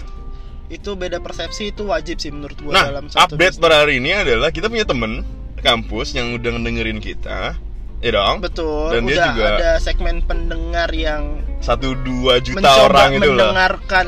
itu 0.66 0.92
beda 0.92 1.20
persepsi 1.20 1.70
itu 1.70 1.84
wajib 1.84 2.16
sih 2.16 2.28
menurut 2.28 2.56
gua 2.58 2.72
Nah, 2.72 2.84
dalam 2.88 3.06
satu 3.06 3.36
update 3.36 3.52
bisnis. 3.52 3.62
per 3.62 3.70
hari 3.74 3.94
ini 3.96 4.10
adalah 4.12 4.48
kita 4.48 4.66
punya 4.66 4.82
temen 4.82 5.22
kampus 5.56 6.12
yang 6.12 6.32
udah 6.32 6.50
ngedengerin 6.50 6.98
kita. 6.98 7.54
Ya 8.00 8.10
dong. 8.12 8.40
betul 8.40 8.90
Dan 8.90 9.06
dia 9.06 9.16
udah 9.16 9.28
juga- 9.30 9.48
ada 9.54 9.70
segmen 9.78 10.20
pendengar 10.20 10.90
yang 10.90 11.40
Satu 11.58 11.96
dua 11.96 12.36
juta 12.38 12.60
mencoba 12.60 12.84
orang 12.86 13.10
itu 13.14 13.22
lah. 13.22 13.48
mendengarkan 13.48 14.06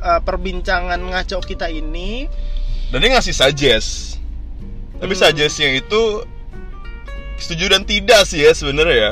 uh, 0.00 0.20
perbincangan 0.20 0.98
ngaco 0.98 1.38
kita 1.40 1.66
ini 1.66 2.26
Dan 2.88 2.98
dia 2.98 3.10
ngasih 3.12 3.30
suggest. 3.32 4.18
Tapi 4.96 5.12
Hmm. 5.12 5.22
suggestnya 5.22 5.70
itu 5.72 6.02
setuju 7.36 7.64
dan 7.68 7.82
tidak 7.82 8.22
sih 8.24 8.40
ya 8.40 8.50
sebenarnya 8.50 8.96
ya. 8.96 9.10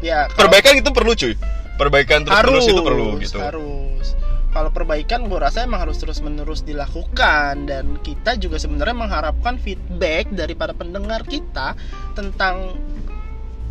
ya 0.00 0.18
kalau- 0.28 0.48
Perbaikan 0.48 0.74
itu 0.76 0.90
perlu 0.90 1.12
cuy. 1.12 1.34
Perbaikan 1.80 2.22
terus 2.22 2.36
harus 2.36 2.64
terus 2.64 2.66
itu 2.68 2.82
perlu 2.84 3.08
gitu. 3.18 3.38
harus 3.40 4.06
kalau 4.52 4.68
perbaikan 4.68 5.24
gue 5.32 5.38
rasa 5.40 5.64
emang 5.64 5.88
harus 5.88 5.96
terus 5.96 6.20
menerus 6.20 6.60
dilakukan 6.60 7.64
dan 7.64 7.96
kita 8.04 8.36
juga 8.36 8.60
sebenarnya 8.60 8.92
mengharapkan 8.92 9.56
feedback 9.56 10.28
dari 10.28 10.52
para 10.52 10.76
pendengar 10.76 11.24
kita 11.24 11.72
tentang 12.12 12.76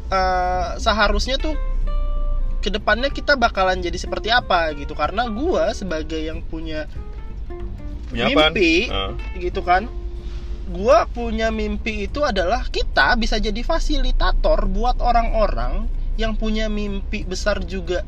eh, 0.09 0.69
seharusnya 0.81 1.37
tuh 1.37 1.53
ke 2.61 2.69
depannya 2.73 3.13
kita 3.13 3.37
bakalan 3.37 3.81
jadi 3.81 3.97
seperti 3.97 4.33
apa 4.33 4.73
gitu 4.73 4.93
karena 4.97 5.29
gue 5.29 5.63
sebagai 5.77 6.17
yang 6.17 6.41
punya 6.45 6.89
mimpi 8.11 8.91
Ah. 8.91 9.15
gitu 9.39 9.61
kan 9.63 9.87
gua 10.71 11.03
punya 11.09 11.51
mimpi 11.51 12.07
itu 12.07 12.23
adalah 12.23 12.63
kita 12.71 13.19
bisa 13.19 13.39
jadi 13.41 13.59
fasilitator 13.59 14.71
buat 14.71 14.99
orang-orang 15.03 15.87
yang 16.19 16.35
punya 16.35 16.67
mimpi 16.67 17.23
besar 17.23 17.63
juga 17.63 18.03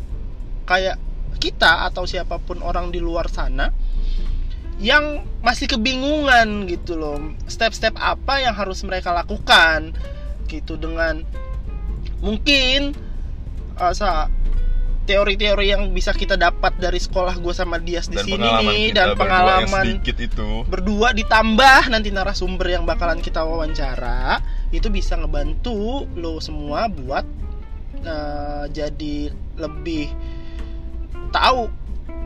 kayak 0.67 1.00
kita 1.39 1.88
atau 1.89 2.07
siapa 2.07 2.39
pun 2.39 2.62
orang 2.63 2.91
di 2.93 3.03
luar 3.03 3.27
sana 3.27 3.72
yang 4.81 5.24
masih 5.39 5.69
kebingungan 5.69 6.65
gitu 6.67 6.98
loh 6.98 7.19
step-step 7.45 7.93
apa 8.00 8.41
yang 8.41 8.55
harus 8.57 8.81
mereka 8.83 9.13
lakukan 9.13 9.93
gitu 10.50 10.75
dengan 10.75 11.24
mungkin 12.19 12.95
uh, 13.79 13.93
teori-teori 15.03 15.75
yang 15.75 15.91
bisa 15.91 16.15
kita 16.15 16.39
dapat 16.39 16.79
dari 16.79 16.95
sekolah 16.95 17.36
gue 17.43 17.51
sama 17.51 17.75
Dias 17.75 18.07
di 18.07 18.15
sini 18.24 18.39
nih 18.39 18.95
dan 18.95 19.19
pengalaman 19.19 20.00
sedikit 20.00 20.15
itu. 20.15 20.63
berdua 20.63 21.12
ditambah 21.12 21.91
nanti 21.91 22.07
narasumber 22.07 22.72
yang 22.72 22.88
bakalan 22.88 23.19
kita 23.19 23.43
wawancara 23.43 24.39
itu 24.72 24.88
bisa 24.88 25.19
ngebantu 25.19 26.07
lo 26.15 26.39
semua 26.39 26.88
buat 26.88 27.42
eh, 28.03 28.63
jadi 28.72 29.15
lebih 29.57 30.12
tahu 31.33 31.67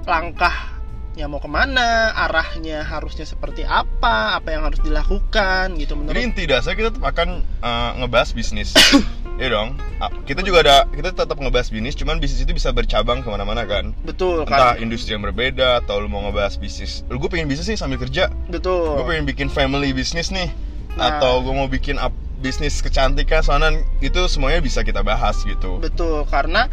langkahnya 0.07 1.25
mau 1.27 1.39
ke 1.39 1.49
mana 1.51 2.11
arahnya 2.15 2.83
harusnya 2.83 3.23
seperti 3.23 3.63
apa 3.63 4.39
apa 4.39 4.51
yang 4.51 4.67
harus 4.67 4.79
dilakukan 4.83 5.75
gitu 5.79 5.95
Jadi 5.95 5.99
menurut 5.99 6.19
inti 6.19 6.43
dasar 6.47 6.75
kita 6.75 6.91
tetap 6.91 7.07
akan 7.07 7.43
uh, 7.63 7.91
ngebahas 8.03 8.31
bisnis. 8.35 8.75
Iya 9.37 9.53
dong. 9.53 9.77
Ah, 10.01 10.09
Kita 10.25 10.41
juga 10.41 10.65
ada 10.65 10.89
kita 10.89 11.13
tetap 11.13 11.37
ngebahas 11.37 11.69
bisnis, 11.69 11.93
cuman 11.93 12.17
bisnis 12.17 12.41
itu 12.41 12.57
bisa 12.57 12.73
bercabang 12.73 13.21
ke 13.21 13.29
mana-mana 13.29 13.69
kan. 13.69 13.93
betul 14.01 14.49
Entah 14.49 14.73
kan 14.73 14.81
industri 14.81 15.13
yang 15.13 15.21
berbeda 15.21 15.85
atau 15.85 16.01
lu 16.01 16.09
mau 16.09 16.25
ngebahas 16.25 16.57
bisnis. 16.57 17.05
Lu 17.05 17.21
gue 17.21 17.29
pengen 17.29 17.45
bisnis 17.45 17.69
nih 17.69 17.77
sambil 17.77 18.01
kerja. 18.01 18.33
betul 18.49 18.97
Gue 18.97 19.05
pengen 19.05 19.29
bikin 19.29 19.53
family 19.53 19.93
bisnis 19.93 20.33
nih. 20.33 20.49
Nah. 20.97 21.21
Atau 21.21 21.45
gue 21.45 21.53
mau 21.53 21.69
bikin 21.69 22.01
up 22.01 22.09
bisnis 22.37 22.79
kecantikan 22.85 23.41
soalnya 23.41 23.81
itu 23.99 24.29
semuanya 24.29 24.61
bisa 24.61 24.85
kita 24.85 25.01
bahas 25.01 25.41
gitu. 25.41 25.81
Betul, 25.81 26.25
karena 26.29 26.69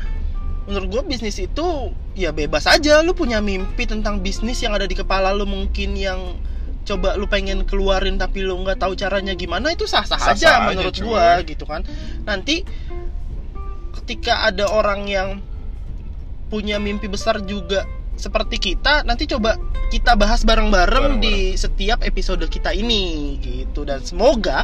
menurut 0.68 0.88
gue 0.88 1.02
bisnis 1.16 1.36
itu 1.40 1.92
ya 2.16 2.32
bebas 2.32 2.64
aja 2.64 3.04
lu 3.04 3.12
punya 3.12 3.44
mimpi 3.44 3.84
tentang 3.84 4.24
bisnis 4.24 4.64
yang 4.64 4.72
ada 4.72 4.88
di 4.88 4.96
kepala 4.96 5.36
lu 5.36 5.44
mungkin 5.44 5.92
yang 5.92 6.40
coba 6.84 7.16
lu 7.16 7.28
pengen 7.28 7.64
keluarin 7.64 8.16
tapi 8.16 8.44
lu 8.44 8.60
nggak 8.60 8.80
tahu 8.80 8.96
caranya 8.96 9.32
gimana 9.32 9.72
itu 9.72 9.88
sah-sah 9.88 10.20
Sah-sah 10.20 10.36
aja 10.36 10.48
aja, 10.60 10.68
menurut 10.72 10.94
cuy. 10.96 11.04
gua 11.04 11.40
gitu 11.44 11.64
kan. 11.64 11.84
Nanti 12.28 12.64
ketika 14.00 14.48
ada 14.48 14.68
orang 14.68 15.08
yang 15.08 15.28
punya 16.52 16.76
mimpi 16.76 17.08
besar 17.08 17.40
juga 17.44 17.88
seperti 18.14 18.60
kita, 18.60 19.02
nanti 19.02 19.26
coba 19.26 19.56
kita 19.90 20.14
bahas 20.14 20.44
bareng-bareng 20.46 21.18
di 21.18 21.56
setiap 21.56 22.04
episode 22.04 22.44
kita 22.46 22.70
ini 22.76 23.36
gitu 23.42 23.82
dan 23.82 24.04
semoga 24.04 24.62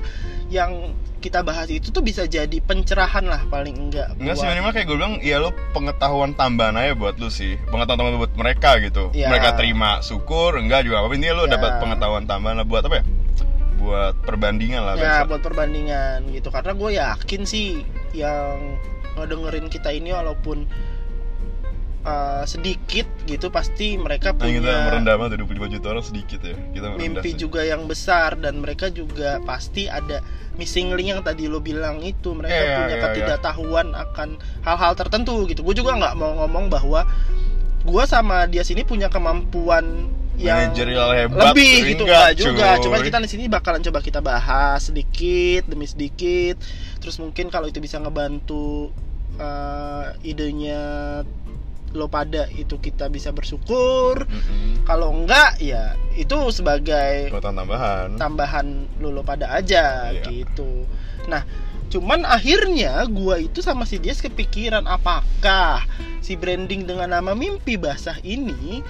yang 0.50 0.92
kita 1.18 1.40
bahas 1.40 1.68
itu 1.68 1.88
tuh 1.88 2.00
bisa 2.00 2.24
jadi 2.24 2.58
pencerahan 2.58 3.22
lah 3.22 3.44
paling 3.46 3.76
enggak 3.88 4.10
Enggak 4.16 4.34
sih 4.34 4.46
minimal 4.46 4.72
kayak 4.72 4.86
gue 4.86 4.96
bilang 4.96 5.14
ya 5.20 5.36
lu 5.36 5.54
pengetahuan 5.70 6.32
tambahan 6.32 6.74
aja 6.74 6.92
buat 6.92 7.14
lu 7.16 7.28
sih 7.28 7.54
Pengetahuan 7.66 7.98
tambahan 8.00 8.18
buat 8.18 8.34
mereka 8.34 8.80
gitu 8.80 9.12
Iya. 9.12 9.28
Mereka 9.28 9.54
terima 9.54 10.00
syukur 10.00 10.56
enggak 10.56 10.82
juga 10.82 11.00
apa 11.00 11.12
Intinya 11.12 11.36
lu 11.36 11.44
Iya. 11.44 11.54
dapat 11.54 11.72
pengetahuan 11.78 12.24
tambahan 12.24 12.56
lah 12.56 12.66
buat 12.66 12.82
apa 12.82 12.94
ya 12.98 13.04
Buat 13.76 14.14
perbandingan 14.22 14.80
lah 14.82 14.94
ya 14.94 15.00
biasa. 15.00 15.28
buat 15.28 15.42
perbandingan 15.42 16.18
gitu 16.30 16.48
karena 16.48 16.72
gue 16.74 16.90
yakin 16.94 17.40
sih 17.44 17.66
yang 18.10 18.76
ngedengerin 19.12 19.66
kita 19.66 19.88
ini 19.90 20.10
walaupun 20.10 20.64
uh, 22.04 22.44
sedikit 22.48 23.06
gitu 23.26 23.48
pasti 23.52 23.96
mereka 24.00 24.32
Nah, 24.34 24.46
kita 24.48 24.60
punya 24.60 24.86
merendah 24.88 25.14
banget 25.20 25.44
25 25.44 25.74
juta 25.78 25.86
orang 25.92 26.04
sedikit 26.06 26.40
ya. 26.44 26.56
Kita 26.72 26.86
mimpi 26.96 27.30
sih. 27.34 27.38
juga 27.38 27.60
yang 27.64 27.84
besar 27.84 28.36
dan 28.40 28.60
mereka 28.60 28.88
juga 28.88 29.38
pasti 29.44 29.86
ada 29.90 30.20
missing 30.60 30.92
link 30.92 31.08
yang 31.16 31.22
tadi 31.24 31.48
lo 31.48 31.60
bilang 31.64 32.04
itu 32.04 32.36
mereka 32.36 32.52
Iya, 32.52 32.76
punya 32.84 32.96
iya, 32.96 33.04
ketidaktahuan 33.08 33.86
akan 33.96 34.28
hal-hal 34.60 34.92
tertentu 34.92 35.48
gitu 35.48 35.64
gue 35.64 35.72
juga 35.72 35.96
nggak 35.96 36.14
mau 36.20 36.36
ngomong 36.44 36.68
bahwa 36.68 37.08
gue 37.80 38.04
sama 38.04 38.44
dia 38.44 38.60
sini 38.60 38.84
punya 38.84 39.08
kemampuan 39.08 40.12
yang 40.40 40.72
hebat, 40.72 41.52
lebih 41.52 41.96
gitu 41.96 42.04
Enggak, 42.08 42.32
nggak 42.32 42.32
juga 42.36 42.66
cuy. 42.76 42.82
cuma 42.88 42.96
kita 43.00 43.16
di 43.20 43.28
sini 43.28 43.44
bakalan 43.48 43.80
coba 43.84 44.00
kita 44.00 44.20
bahas 44.24 44.88
sedikit 44.88 45.68
demi 45.68 45.84
sedikit 45.84 46.56
terus 47.00 47.16
mungkin 47.20 47.52
kalau 47.52 47.68
itu 47.68 47.76
bisa 47.80 48.00
ngebantu 48.00 48.88
eh, 49.36 50.06
idenya 50.24 50.80
lo 51.92 52.06
pada 52.06 52.46
itu 52.48 52.76
kita 52.76 53.06
bisa 53.06 53.30
bersyukur 53.30 54.22
Mm-mm. 54.22 54.84
kalau 54.84 55.10
enggak 55.12 55.58
ya 55.58 55.92
itu 56.12 56.34
sebagai 56.50 57.28
Kekuatan 57.28 57.54
tambahan. 57.56 58.08
tambahan 58.14 58.66
lulu 58.96 59.20
pada 59.20 59.50
aja 59.52 60.08
Iya. 60.08 60.24
gitu. 60.24 60.86
Nah, 61.26 61.42
cuman 61.86 62.22
akhirnya 62.22 63.02
gua 63.06 63.36
itu 63.36 63.58
sama 63.58 63.82
si 63.82 63.98
Dias 63.98 64.18
kepikiran 64.18 64.84
apakah 64.84 65.82
si 66.18 66.34
branding 66.34 66.84
dengan 66.84 67.10
nama 67.10 67.32
Mimpi 67.32 67.74
Basah 67.74 68.16
ini 68.20 68.86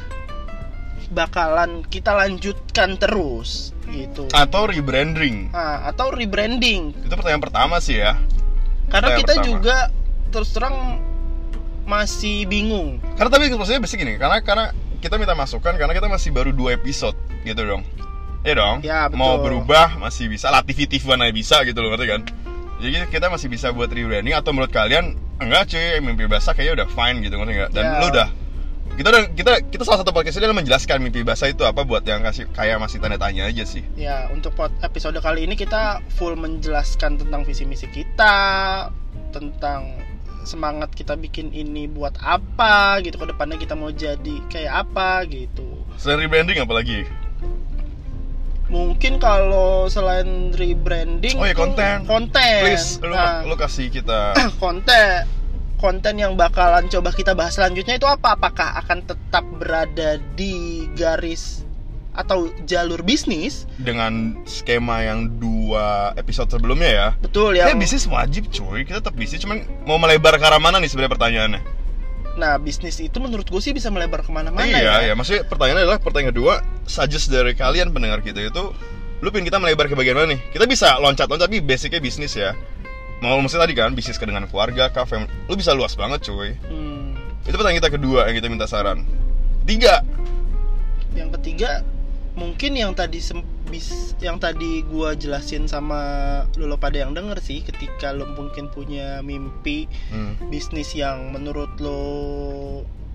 bakalan 1.08 1.82
kita 1.84 2.14
lanjutkan 2.14 2.94
terus 2.94 3.72
gitu. 3.88 4.30
Atau 4.30 4.68
rebranding. 4.68 5.50
Ah, 5.50 5.88
atau 5.88 6.12
rebranding. 6.12 6.94
Itu 7.00 7.10
pertanyaan 7.10 7.42
pertama 7.42 7.80
sih 7.80 7.98
ya. 7.98 8.14
Karena 8.86 9.10
Pertanyaan 9.10 9.18
kita 9.18 9.32
pertama. 9.34 9.48
juga 9.48 9.76
terus 10.30 10.50
terang 10.52 10.76
masih 11.90 12.46
bingung. 12.46 13.02
Karena 13.18 13.26
tapi 13.26 13.50
maksudnya 13.50 13.82
basic 13.82 13.98
gini, 13.98 14.14
karena 14.14 14.38
karena 14.38 14.70
kita 15.02 15.18
minta 15.18 15.34
masukan 15.34 15.74
karena 15.74 15.90
kita 15.90 16.06
masih 16.06 16.30
baru 16.30 16.54
dua 16.54 16.78
episode 16.78 17.18
gitu 17.42 17.66
dong. 17.66 17.82
Iya 18.46 18.54
dong. 18.56 18.76
Ya, 18.80 19.10
betul. 19.10 19.18
Mau 19.20 19.42
berubah 19.42 19.98
masih 20.00 20.30
bisa, 20.30 20.48
latif-tif 20.48 21.04
mana 21.04 21.28
bisa 21.34 21.60
gitu 21.66 21.82
loh, 21.82 21.92
ngerti 21.92 22.06
kan? 22.08 22.20
Jadi 22.80 23.12
kita 23.12 23.28
masih 23.28 23.52
bisa 23.52 23.68
buat 23.74 23.92
rebranding 23.92 24.32
atau 24.32 24.56
menurut 24.56 24.72
kalian 24.72 25.12
enggak 25.36 25.68
cuy, 25.68 26.00
mimpi 26.00 26.24
basah 26.24 26.56
kayaknya 26.56 26.84
udah 26.84 26.88
fine 26.88 27.20
gitu 27.20 27.36
ngerti 27.36 27.52
enggak? 27.52 27.70
Dan 27.76 27.84
Ya. 27.84 27.98
lu 28.00 28.06
udah 28.08 28.28
kita 28.90 29.08
udah 29.12 29.22
kita 29.32 29.52
kita 29.68 29.82
salah 29.86 30.00
satu 30.02 30.12
podcast 30.12 30.36
ini 30.40 30.48
adalah 30.48 30.58
menjelaskan 30.60 30.96
mimpi 31.04 31.20
basah 31.20 31.52
itu 31.52 31.62
apa 31.68 31.84
buat 31.84 32.00
yang 32.04 32.24
kasih 32.24 32.48
kayak 32.52 32.80
masih 32.80 32.96
tanda 33.00 33.20
tanya 33.20 33.44
aja 33.44 33.64
sih. 33.68 33.84
Ya, 33.96 34.28
untuk 34.32 34.56
episode 34.80 35.20
kali 35.20 35.44
ini 35.44 35.52
kita 35.56 36.00
full 36.16 36.32
menjelaskan 36.36 37.20
tentang 37.20 37.44
visi 37.44 37.68
misi 37.68 37.88
kita, 37.92 38.88
tentang 39.36 40.00
semangat 40.42 40.92
kita 40.92 41.14
bikin 41.14 41.50
ini 41.50 41.84
buat 41.86 42.16
apa 42.18 42.98
gitu 43.00 43.16
ke 43.16 43.26
depannya 43.28 43.56
kita 43.56 43.74
mau 43.74 43.88
jadi 43.88 44.36
kayak 44.48 44.88
apa 44.88 45.24
gitu. 45.26 45.84
Selain 45.96 46.20
rebranding 46.20 46.58
apa 46.58 46.72
lagi? 46.72 47.04
Mungkin 48.70 49.18
kalau 49.18 49.90
selain 49.90 50.54
rebranding 50.54 51.34
Oh 51.34 51.46
ya 51.46 51.56
konten. 51.58 52.06
konten. 52.06 52.60
Please 52.62 53.02
lu, 53.02 53.10
Nah, 53.10 53.42
lu 53.42 53.58
kasih 53.58 53.90
kita 53.90 54.38
konten 54.62 55.26
konten 55.74 56.14
yang 56.14 56.36
bakalan 56.36 56.86
coba 56.86 57.10
kita 57.10 57.32
bahas 57.32 57.56
selanjutnya 57.58 57.98
itu 57.98 58.06
apa? 58.06 58.38
Apakah 58.38 58.78
akan 58.84 59.02
tetap 59.02 59.42
berada 59.58 60.20
di 60.38 60.86
garis 60.94 61.66
atau 62.20 62.48
jalur 62.68 63.00
bisnis? 63.00 63.64
dengan 63.80 64.36
skema 64.44 65.00
yang 65.02 65.32
dua 65.40 66.12
episode 66.14 66.52
sebelumnya 66.52 66.90
ya. 66.90 67.08
Betul 67.18 67.56
Ya 67.56 67.72
ya. 67.72 67.76
bisnis 67.76 68.04
wajib 68.04 68.52
cuy, 68.52 68.84
kita 68.84 69.00
tetap 69.00 69.16
bisnis 69.16 69.40
cuman 69.40 69.64
mau 69.88 69.96
melebar 69.96 70.36
ke 70.36 70.44
arah 70.44 70.60
mana 70.60 70.76
nih 70.78 70.88
sebenarnya 70.92 71.12
pertanyaannya? 71.16 71.62
Nah, 72.38 72.56
bisnis 72.56 72.96
itu 73.02 73.18
menurut 73.20 73.44
gue 73.44 73.60
sih 73.60 73.74
bisa 73.74 73.90
melebar 73.90 74.22
ke 74.22 74.30
mana-mana 74.30 74.64
iya, 74.64 75.02
ya. 75.02 75.12
ya. 75.12 75.14
Maksudnya 75.18 75.44
pertanyaannya 75.50 75.84
adalah 75.84 76.00
pertanyaan 76.00 76.30
kedua, 76.32 76.54
suggest 76.86 77.28
dari 77.28 77.52
kalian 77.58 77.90
pendengar 77.90 78.22
kita 78.22 78.38
itu, 78.40 78.72
lu 79.20 79.28
pengen 79.28 79.50
kita 79.50 79.58
melebar 79.60 79.90
ke 79.90 79.98
bagian 79.98 80.16
mana 80.16 80.38
nih? 80.38 80.40
Kita 80.54 80.64
bisa 80.64 80.96
loncat-loncat 81.02 81.50
tapi 81.50 81.60
basicnya 81.60 82.00
bisnis 82.00 82.32
ya. 82.38 82.54
Mau 83.20 83.36
maksudnya 83.36 83.68
tadi 83.68 83.74
kan 83.76 83.92
bisnis 83.92 84.16
ke 84.16 84.24
dengan 84.24 84.48
keluarga, 84.48 84.88
kafe, 84.88 85.20
lu 85.20 85.54
bisa 85.58 85.76
luas 85.76 85.92
banget 85.98 86.24
cuy. 86.24 86.56
Hmm. 86.70 87.12
Itu 87.44 87.58
pertanyaan 87.60 87.84
kita 87.84 87.90
kedua 87.98 88.20
yang 88.30 88.36
kita 88.40 88.48
minta 88.48 88.64
saran. 88.64 89.04
Tiga, 89.68 90.00
Yang 91.12 91.36
ketiga, 91.42 91.82
mungkin 92.40 92.72
yang 92.72 92.96
tadi 92.96 93.20
bis, 93.68 94.16
yang 94.24 94.40
tadi 94.40 94.80
gua 94.88 95.12
jelasin 95.12 95.68
sama 95.68 96.00
lo 96.56 96.80
pada 96.80 97.04
yang 97.04 97.12
denger 97.12 97.36
sih, 97.44 97.60
ketika 97.60 98.16
lo 98.16 98.32
mungkin 98.32 98.72
punya 98.72 99.20
mimpi 99.20 99.84
hmm. 100.08 100.48
bisnis 100.48 100.96
yang 100.96 101.28
menurut 101.36 101.76
lo 101.76 102.00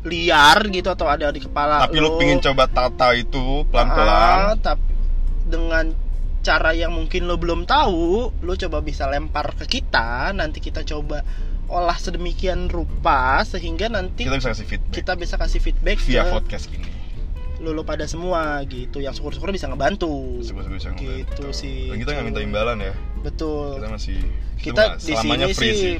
liar 0.05 0.69
gitu 0.69 0.93
atau 0.93 1.09
ada 1.09 1.33
di 1.33 1.41
kepala 1.41 1.89
tapi 1.89 1.97
lu 1.97 2.13
pengen 2.21 2.38
coba 2.38 2.69
tata 2.69 3.17
itu 3.17 3.65
pelan-pelan. 3.73 4.53
tapi 4.61 4.85
dengan 5.49 5.89
cara 6.45 6.77
yang 6.77 6.93
mungkin 6.93 7.25
lo 7.25 7.41
belum 7.41 7.65
tahu, 7.65 8.29
lo 8.45 8.53
coba 8.53 8.85
bisa 8.85 9.09
lempar 9.09 9.57
ke 9.57 9.65
kita, 9.65 10.29
nanti 10.38 10.61
kita 10.61 10.85
coba 10.85 11.25
olah 11.65 11.97
sedemikian 11.97 12.69
rupa 12.69 13.41
sehingga 13.41 13.89
nanti 13.89 14.29
Kita 14.29 14.38
bisa 14.38 14.53
kasih 14.53 14.67
feedback 14.69 14.93
kita 14.93 15.11
bisa 15.17 15.35
kasih 15.41 15.59
feedback 15.65 15.97
via 16.05 16.21
ke 16.21 16.38
podcast 16.38 16.69
ini. 16.69 17.04
Lulu 17.57 17.81
pada 17.81 18.03
semua 18.03 18.59
gitu 18.63 18.97
yang 18.97 19.11
syukur-syukur 19.11 19.49
bisa 19.49 19.65
ngebantu 19.65 20.41
Semoga 20.41 20.67
bisa 20.67 20.91
gitu 20.91 21.23
ngebantu. 21.41 21.45
sih 21.51 21.87
Dan 21.87 21.97
kita 21.97 22.09
nggak 22.11 22.25
minta 22.25 22.41
imbalan 22.41 22.77
ya. 22.79 22.93
betul 23.21 23.75
Kita 23.75 23.87
masih 23.89 24.17
kita 24.57 24.81
nggak- 24.85 24.99
di 24.99 25.13
sini 25.15 25.45
sih 25.49 25.71
sih. 25.73 25.95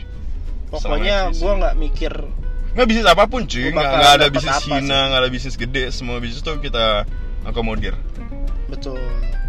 pokoknya 0.68 1.18
sih. 1.32 1.46
nggak 1.46 1.74
mikir 1.76 2.14
Nggak 2.76 2.88
bisnis 2.88 3.08
apa 3.08 3.24
pun 3.26 3.42
cuy, 3.46 3.72
nggak 3.72 3.88
ada 4.14 4.28
bisnis 4.28 4.60
Cina, 4.60 4.84
sih. 4.84 5.08
nggak 5.08 5.22
ada 5.22 5.30
bisnis 5.30 5.56
gede, 5.56 5.84
semua 5.90 6.20
bisnis 6.20 6.42
tuh 6.42 6.60
kita 6.60 7.08
akomodir. 7.44 7.96
betul 8.68 9.00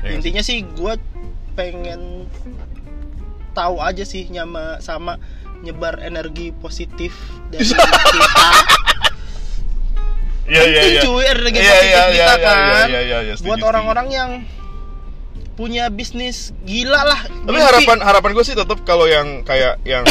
Ya 0.01 0.15
intinya 0.15 0.39
sih 0.41 0.63
gua 0.73 0.95
pengen 1.53 2.31
tahu 3.51 3.81
aja 3.81 4.05
sih 4.05 4.29
nyama 4.29 4.79
sama 4.79 5.19
nyebar 5.59 5.99
energi 5.99 6.55
positif 6.55 7.17
dari 7.49 7.65
kita 7.67 7.83
Iya 10.47 10.63
iya 10.63 10.83
iya. 10.95 11.01
cuy 11.03 11.25
energi 11.27 11.59
Iya 11.59 11.75
positif 11.75 12.05
kita 12.15 12.35
kan 12.39 12.87
iya 12.87 13.01
iya 13.03 13.35
setuju, 13.35 13.49
buat 13.51 13.61
orang-orang 13.67 14.07
yang 14.15 14.31
punya 15.57 15.89
bisnis 15.89 16.53
gila 16.63 17.03
lah 17.03 17.21
Tapi 17.27 17.59
harapan 17.59 17.99
harapan 18.05 18.31
gue 18.37 18.45
sih 18.45 18.55
tetap 18.55 18.79
kalau 18.87 19.09
yang 19.09 19.43
kayak 19.43 19.81
yang 19.83 20.05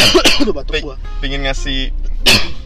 pingin 1.22 1.46
ngasih 1.46 1.94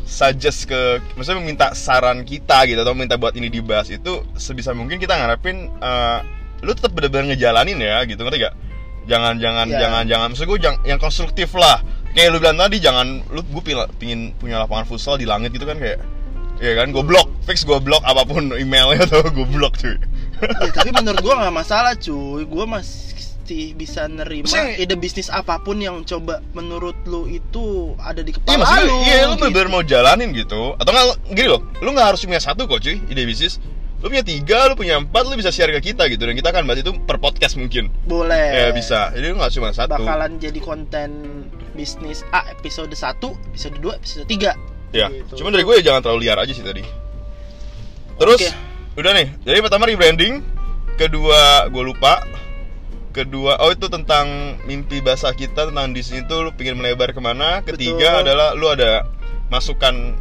suggest 0.09 0.65
ke 0.65 0.97
maksudnya 1.13 1.39
minta 1.39 1.67
saran 1.77 2.25
kita 2.25 2.65
gitu 2.65 2.81
atau 2.81 2.97
minta 2.97 3.15
buat 3.15 3.37
ini 3.37 3.47
dibahas 3.47 3.93
itu 3.93 4.25
sebisa 4.33 4.73
mungkin 4.73 4.97
kita 4.97 5.13
ngarepin 5.13 5.69
eh, 5.69 6.19
lu 6.65 6.73
tetap 6.73 6.91
bener-bener 6.91 7.35
ngejalanin 7.35 7.77
ya 7.79 8.03
gitu 8.03 8.19
ngerti 8.25 8.49
gak? 8.49 8.55
Jangan 9.05 9.37
jangan 9.37 9.67
Ya. 9.69 9.79
jangan 9.85 10.03
jangan 10.09 10.27
maksud 10.33 10.45
gue 10.49 10.59
jangan 10.59 10.79
yang 10.83 10.99
konstruktif 10.99 11.53
lah. 11.55 11.79
Kayak 12.17 12.35
lu 12.35 12.37
bilang 12.41 12.57
tadi 12.57 12.81
jangan 12.81 13.21
lu 13.31 13.41
gue 13.45 13.61
pingin 14.01 14.33
punya 14.35 14.59
lapangan 14.65 14.89
futsal 14.89 15.15
di 15.15 15.29
langit 15.29 15.53
gitu 15.53 15.63
kan 15.69 15.77
kayak 15.77 16.01
Iya 16.59 16.75
kan, 16.75 16.91
gue 16.91 17.03
blok, 17.07 17.38
fix 17.49 17.65
gue 17.65 17.79
blok 17.81 18.05
apa 18.05 18.21
pun 18.23 18.53
emailnya 18.53 19.09
atau 19.09 19.25
gue 19.25 19.47
blok 19.49 19.73
cuy. 19.75 19.97
ya, 20.39 20.69
tapi 20.71 20.93
menurut 20.93 21.19
gua 21.19 21.35
nggak 21.41 21.55
masalah 21.57 21.97
cuy. 21.97 22.45
Gua 22.45 22.63
masih 22.63 23.73
bisa 23.73 24.05
nerima 24.05 24.45
Maksudnya- 24.45 24.77
ide 24.77 24.93
bisnis 24.93 25.27
apa 25.27 25.57
pun 25.57 25.81
yang 25.81 26.05
coba 26.05 26.37
menurut 26.53 26.93
lu 27.03 27.25
itu 27.25 27.97
ada 27.97 28.21
di 28.21 28.29
Iya 28.29 28.37
kepala 28.37 28.57
maksudnya, 28.61 28.85
lu 28.85 28.95
iya 29.01 29.15
lu 29.19 29.33
gitu. 29.33 29.41
bener-bener 29.41 29.67
mau 29.67 29.81
jalanin 29.81 30.29
gitu. 30.31 30.61
Atau 30.77 30.93
nggak, 30.93 31.05
gini 31.33 31.49
loh, 31.49 31.61
lu 31.81 31.89
nggak 31.89 32.07
harus 32.13 32.21
punya 32.21 32.37
satu 32.37 32.69
kok 32.69 32.79
cuy, 32.79 33.01
ide 33.03 33.25
bisnis. 33.25 33.57
Lu 33.99 34.07
punya 34.07 34.23
tiga, 34.23 34.69
lu 34.69 34.79
punya 34.79 34.95
empat, 34.95 35.27
lu 35.27 35.35
bisa 35.35 35.49
share 35.49 35.75
ke 35.75 35.91
kita 35.91 36.07
gitu. 36.07 36.23
Dan 36.23 36.31
kita 36.31 36.53
akan 36.53 36.63
bahas 36.63 36.79
itu 36.79 36.93
per 37.03 37.19
podcast 37.19 37.59
mungkin. 37.59 37.91
Boleh. 38.05 38.53
Ya 38.53 38.71
bisa, 38.71 39.11
jadi 39.11 39.33
lu 39.33 39.41
nggak 39.41 39.51
cuma 39.51 39.73
satu. 39.73 39.97
Bakalan 39.97 40.37
jadi 40.39 40.59
konten 40.61 41.09
bisnis 41.75 42.23
A 42.31 42.47
episode 42.47 42.93
1, 42.93 43.33
episode 43.49 43.75
2, 43.75 43.97
episode 43.97 44.23
3 44.23 44.51
Ya, 44.89 45.05
gitu. 45.07 45.41
cuman 45.41 45.53
dari 45.53 45.61
gue 45.61 45.75
ya 45.77 45.83
jangan 45.85 46.01
terlalu 46.01 46.19
liar 46.25 46.37
aja 46.37 46.49
sih 46.49 46.65
tadi 46.65 46.81
Terus, 48.19 48.39
Oke. 48.43 48.51
udah 48.99 49.11
nih, 49.15 49.27
jadi 49.47 49.63
pertama 49.63 49.87
rebranding 49.87 50.43
Kedua, 50.99 51.71
gue 51.71 51.83
lupa 51.87 52.19
Kedua, 53.15 53.57
oh 53.63 53.71
itu 53.71 53.87
tentang 53.87 54.59
mimpi 54.67 54.99
basah 54.99 55.31
kita 55.31 55.71
tentang 55.71 55.95
di 55.95 56.03
sini 56.03 56.27
tuh 56.27 56.45
lu 56.45 56.51
pengen 56.53 56.83
melebar 56.83 57.15
ke 57.15 57.21
mana 57.23 57.63
Ketiga 57.63 58.19
Betul. 58.19 58.23
adalah 58.27 58.47
lu 58.59 58.67
ada 58.67 59.07
masukan 59.49 60.19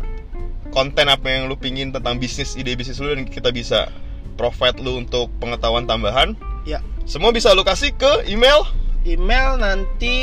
konten 0.71 1.11
apa 1.11 1.27
yang 1.27 1.51
lu 1.51 1.59
pingin 1.59 1.91
tentang 1.91 2.17
bisnis, 2.23 2.55
ide 2.55 2.79
bisnis 2.79 3.03
lu 3.03 3.13
dan 3.13 3.27
kita 3.27 3.51
bisa 3.51 3.91
provide 4.39 4.79
lu 4.79 5.03
untuk 5.03 5.29
pengetahuan 5.43 5.85
tambahan 5.85 6.39
ya 6.63 6.79
Semua 7.03 7.35
bisa 7.35 7.51
lu 7.53 7.67
kasih 7.67 7.93
ke 7.99 8.31
email 8.31 8.63
email 9.03 9.57
nanti 9.59 10.17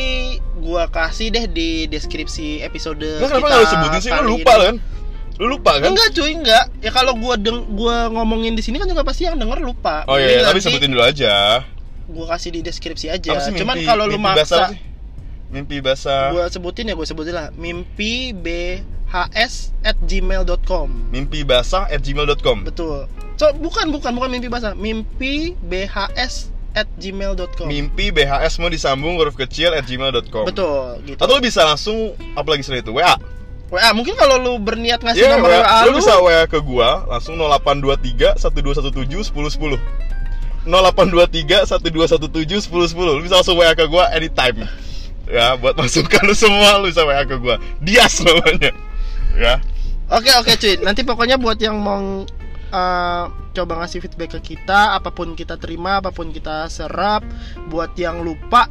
gua 0.61 0.87
kasih 0.87 1.33
deh 1.33 1.45
di 1.49 1.89
deskripsi 1.91 2.63
episode 2.63 3.01
Lu 3.01 3.27
kenapa 3.27 3.45
kita 3.45 3.51
nggak 3.51 3.59
lu 3.59 3.73
sebutin 3.73 3.99
sih? 3.99 4.11
Lu 4.13 4.23
lupa 4.39 4.53
kan? 4.61 4.75
Lu 5.35 5.51
lupa 5.51 5.77
kan? 5.83 5.91
Enggak 5.91 6.15
cuy, 6.15 6.31
enggak. 6.31 6.65
Ya 6.79 6.91
kalau 6.95 7.13
gua 7.19 7.35
deng 7.35 7.67
gua 7.75 8.07
ngomongin 8.07 8.55
di 8.55 8.63
sini 8.63 8.79
kan 8.79 8.87
juga 8.87 9.03
pasti 9.03 9.27
yang 9.27 9.35
denger 9.35 9.59
lupa. 9.59 10.07
Oh 10.07 10.15
Jadi 10.15 10.31
iya, 10.31 10.47
tapi 10.47 10.59
nanti 10.59 10.67
sebutin 10.71 10.89
dulu 10.95 11.03
aja. 11.03 11.33
Gua 12.07 12.25
kasih 12.31 12.49
di 12.55 12.59
deskripsi 12.63 13.11
aja. 13.11 13.29
Apa 13.35 13.41
sih 13.43 13.51
mimpi, 13.51 13.61
Cuman 13.63 13.75
kalau 13.83 14.05
lu 14.07 14.15
maksa? 14.15 14.71
Mimpi 15.51 15.83
basah. 15.83 16.31
Gua 16.31 16.47
sebutin 16.47 16.87
ya 16.87 16.95
gua 16.95 17.07
sebutin 17.07 17.35
lah. 17.35 17.47
Mimpi 17.55 18.31
B 18.31 18.79
H 19.11 19.31
gmail.com 20.03 20.87
Mimpi 21.13 21.45
basah 21.45 21.87
at 21.87 22.01
gmail.com 22.01 22.67
betul. 22.67 23.07
So 23.35 23.51
bukan 23.59 23.91
bukan 23.91 24.15
bukan 24.15 24.29
mimpi 24.31 24.47
basah. 24.47 24.71
Mimpi 24.75 25.55
bhs 25.59 26.55
at 26.75 26.87
gmail.com 26.99 27.71
Mimpi 27.71 28.11
BHS 28.11 28.59
mau 28.59 28.67
disambung 28.67 29.15
huruf 29.15 29.39
kecil 29.39 29.71
at 29.71 29.87
gmail.com 29.87 30.43
betul 30.43 30.99
gitu. 31.07 31.19
Atau 31.19 31.39
lu 31.39 31.41
bisa 31.43 31.63
langsung 31.63 32.15
apa 32.35 32.47
lagi 32.51 32.67
selain 32.67 32.83
itu. 32.83 32.91
WA 32.91 33.15
WA 33.73 33.89
mungkin 33.97 34.13
kalau 34.13 34.37
lu 34.37 34.61
berniat 34.61 35.01
ngasih 35.01 35.25
Iya, 35.25 35.41
nomor 35.41 35.49
WA. 35.49 35.61
WA 35.65 35.77
lu 35.89 35.89
lu 35.89 35.97
bisa 35.97 36.13
WA 36.21 36.43
ke 36.45 36.59
gua 36.61 37.01
langsung 37.09 37.33
0823 37.37 38.37
1217 38.37 39.33
1010. 39.33 39.81
0823 40.69 41.65
1217 41.65 42.69
1010. 42.69 43.17
Lu 43.17 43.21
bisa 43.25 43.35
langsung 43.41 43.57
WA 43.57 43.73
ke 43.73 43.85
gua 43.89 44.13
anytime. 44.13 44.69
Ya, 45.25 45.57
buat 45.57 45.73
masukan 45.81 46.21
lu 46.29 46.37
semua 46.37 46.77
lu 46.77 46.93
bisa 46.93 47.01
WA 47.01 47.25
ke 47.25 47.35
gua. 47.41 47.57
Dias 47.81 48.21
namanya. 48.21 48.71
Ya. 49.33 49.57
Oke 50.05 50.29
oke 50.37 50.53
cuy, 50.61 50.77
nanti 50.85 51.01
pokoknya 51.01 51.41
buat 51.41 51.57
yang 51.57 51.81
mau 51.81 52.29
uh, 52.69 53.23
coba 53.57 53.73
ngasih 53.81 54.05
feedback 54.05 54.37
ke 54.37 54.53
kita, 54.53 54.93
apa 54.93 55.09
pun 55.09 55.33
kita 55.33 55.57
terima, 55.57 55.97
apa 55.97 56.13
pun 56.13 56.29
kita 56.29 56.69
serap. 56.69 57.25
Buat 57.73 57.97
yang 57.97 58.21
lupa 58.21 58.69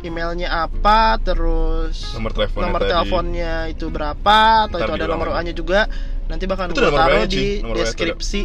emailnya 0.00 0.48
apa, 0.62 1.16
terus 1.18 2.12
Nomor 2.12 2.32
teleponnya 2.32 2.66
nomor 2.66 2.80
tadi. 2.80 2.90
teleponnya 2.90 3.52
itu 3.66 3.86
berapa, 3.86 4.38
atau 4.66 4.76
Ntar 4.76 4.86
itu 4.86 4.92
ada 4.94 5.06
nomor 5.06 5.26
WA-nya 5.30 5.52
juga. 5.52 5.88
Nanti 6.26 6.44
bakal 6.44 6.68
gue 6.68 6.76
taruh 6.76 7.24
di. 7.24 7.60
Nomor 7.60 7.76
deskripsi 7.76 8.40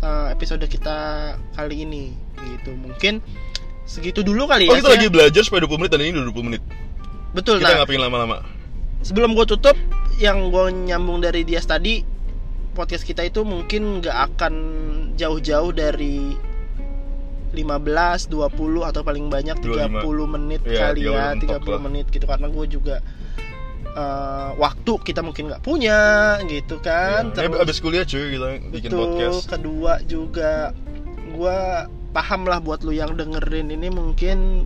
uh, 0.00 0.30
episode 0.30 0.64
kita 0.64 0.96
kali 1.52 1.82
ini. 1.82 2.04
Gitu, 2.36 2.70
mungkin 2.72 3.18
segitu 3.82 4.20
dulu 4.20 4.46
kali 4.46 4.66
Oh, 4.66 4.74
ya. 4.74 4.78
kita 4.78 4.88
Sia. 4.88 4.96
lagi 4.96 5.08
belajar 5.08 5.42
supaya 5.42 5.60
20 5.62 5.78
menit 5.78 5.90
dan 5.90 6.00
ini 6.00 6.14
udah 6.14 6.26
20 6.28 6.42
menit. 6.44 6.62
Betul. 7.32 7.58
Kita 7.58 7.66
Nah, 7.66 7.76
nggak 7.76 7.88
pengen 7.88 8.04
lama-lama. 8.04 8.36
sebelum 9.00 9.32
gue 9.32 9.46
tutup 9.46 9.76
yang 10.16 10.48
gue 10.48 10.64
nyambung 10.72 11.20
dari 11.20 11.42
dia 11.42 11.60
tadi 11.60 12.02
podcast 12.72 13.02
kita 13.02 13.22
itu 13.22 13.40
mungkin 13.40 14.00
nggak 14.00 14.16
akan 14.32 14.54
jauh-jauh 15.14 15.70
dari 15.70 16.34
15, 17.54 18.26
20 18.28 18.82
atau 18.82 19.00
paling 19.02 19.26
banyak 19.28 19.56
30 19.58 20.02
menit 20.26 20.60
Iya, 20.66 20.90
kali 20.90 21.00
30 21.04 21.12
ya, 21.12 21.24
mentok 21.32 21.60
30 21.62 21.70
lah. 21.70 21.80
menit 21.80 22.06
gitu 22.10 22.26
karena 22.26 22.46
gue 22.50 22.66
juga 22.66 22.96
eh, 23.96 24.50
waktu 24.56 24.92
kita 25.00 25.20
mungkin 25.20 25.48
nggak 25.48 25.62
punya 25.62 26.00
gitu 26.44 26.76
kan. 26.80 27.32
Ya, 27.32 27.48
ini 27.48 27.56
abis 27.56 27.80
kuliah 27.80 28.04
cuy 28.04 28.34
kita 28.34 28.46
bikin 28.68 28.90
Betul, 28.92 29.00
podcast. 29.00 29.40
kedua 29.48 29.92
juga 30.04 30.50
gua 31.32 31.88
paham 32.12 32.44
lah 32.44 32.60
buat 32.60 32.80
lu 32.80 32.92
yang 32.92 33.12
dengerin 33.12 33.68
ini 33.68 33.88
mungkin 33.88 34.64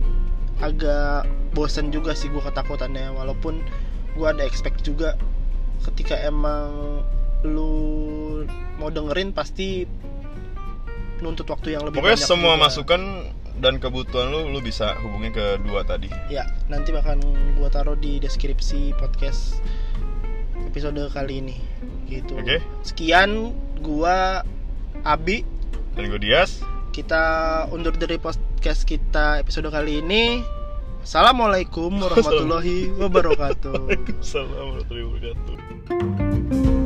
agak 0.59 1.23
bosen 1.51 1.91
juga 1.91 2.11
sih 2.11 2.27
gua 2.27 2.43
ketakutannya 2.47 3.11
walaupun 3.11 3.59
gua 4.15 4.31
ada 4.31 4.43
expect 4.43 4.83
juga 4.83 5.15
ketika 5.83 6.15
emang 6.21 6.99
lu 7.41 8.43
mau 8.77 8.87
dengerin 8.87 9.31
pasti 9.31 9.87
nuntut 11.21 11.45
waktu 11.47 11.73
yang 11.73 11.83
lebih 11.83 11.97
Pokoknya 11.97 12.17
banyak 12.17 12.27
semua 12.27 12.53
juga. 12.53 12.63
masukan 12.65 13.01
dan 13.57 13.77
kebutuhan 13.77 14.27
lu 14.27 14.49
lu 14.49 14.59
bisa 14.59 14.97
hubungi 14.97 15.29
ke 15.29 15.61
dua 15.61 15.81
tadi. 15.81 16.09
ya 16.27 16.41
nanti 16.67 16.89
bakal 16.89 17.15
gua 17.53 17.69
taruh 17.69 17.93
di 17.93 18.17
deskripsi 18.17 18.93
podcast 18.95 19.61
episode 20.63 20.97
kali 21.09 21.39
ini 21.39 21.57
gitu 22.07 22.35
Oke. 22.35 22.57
sekian 22.81 23.53
gua 23.79 24.41
Abi 25.01 25.45
Dan 25.91 26.07
gue 26.07 26.19
Dias. 26.19 26.61
kita 26.89 27.21
undur 27.67 27.91
dari 27.91 28.15
podcast 28.15 28.83
kita 28.83 29.37
episode 29.37 29.67
kali 29.67 29.99
ini. 29.99 30.39
Assalamualaikum 31.01 31.97
warahmatullahi 31.97 32.93
wabarakatuh. 32.93 33.73
Waalaikumsalam 33.89 34.53
warahmatullahi 34.53 35.05
wabarakatuh. 35.09 36.80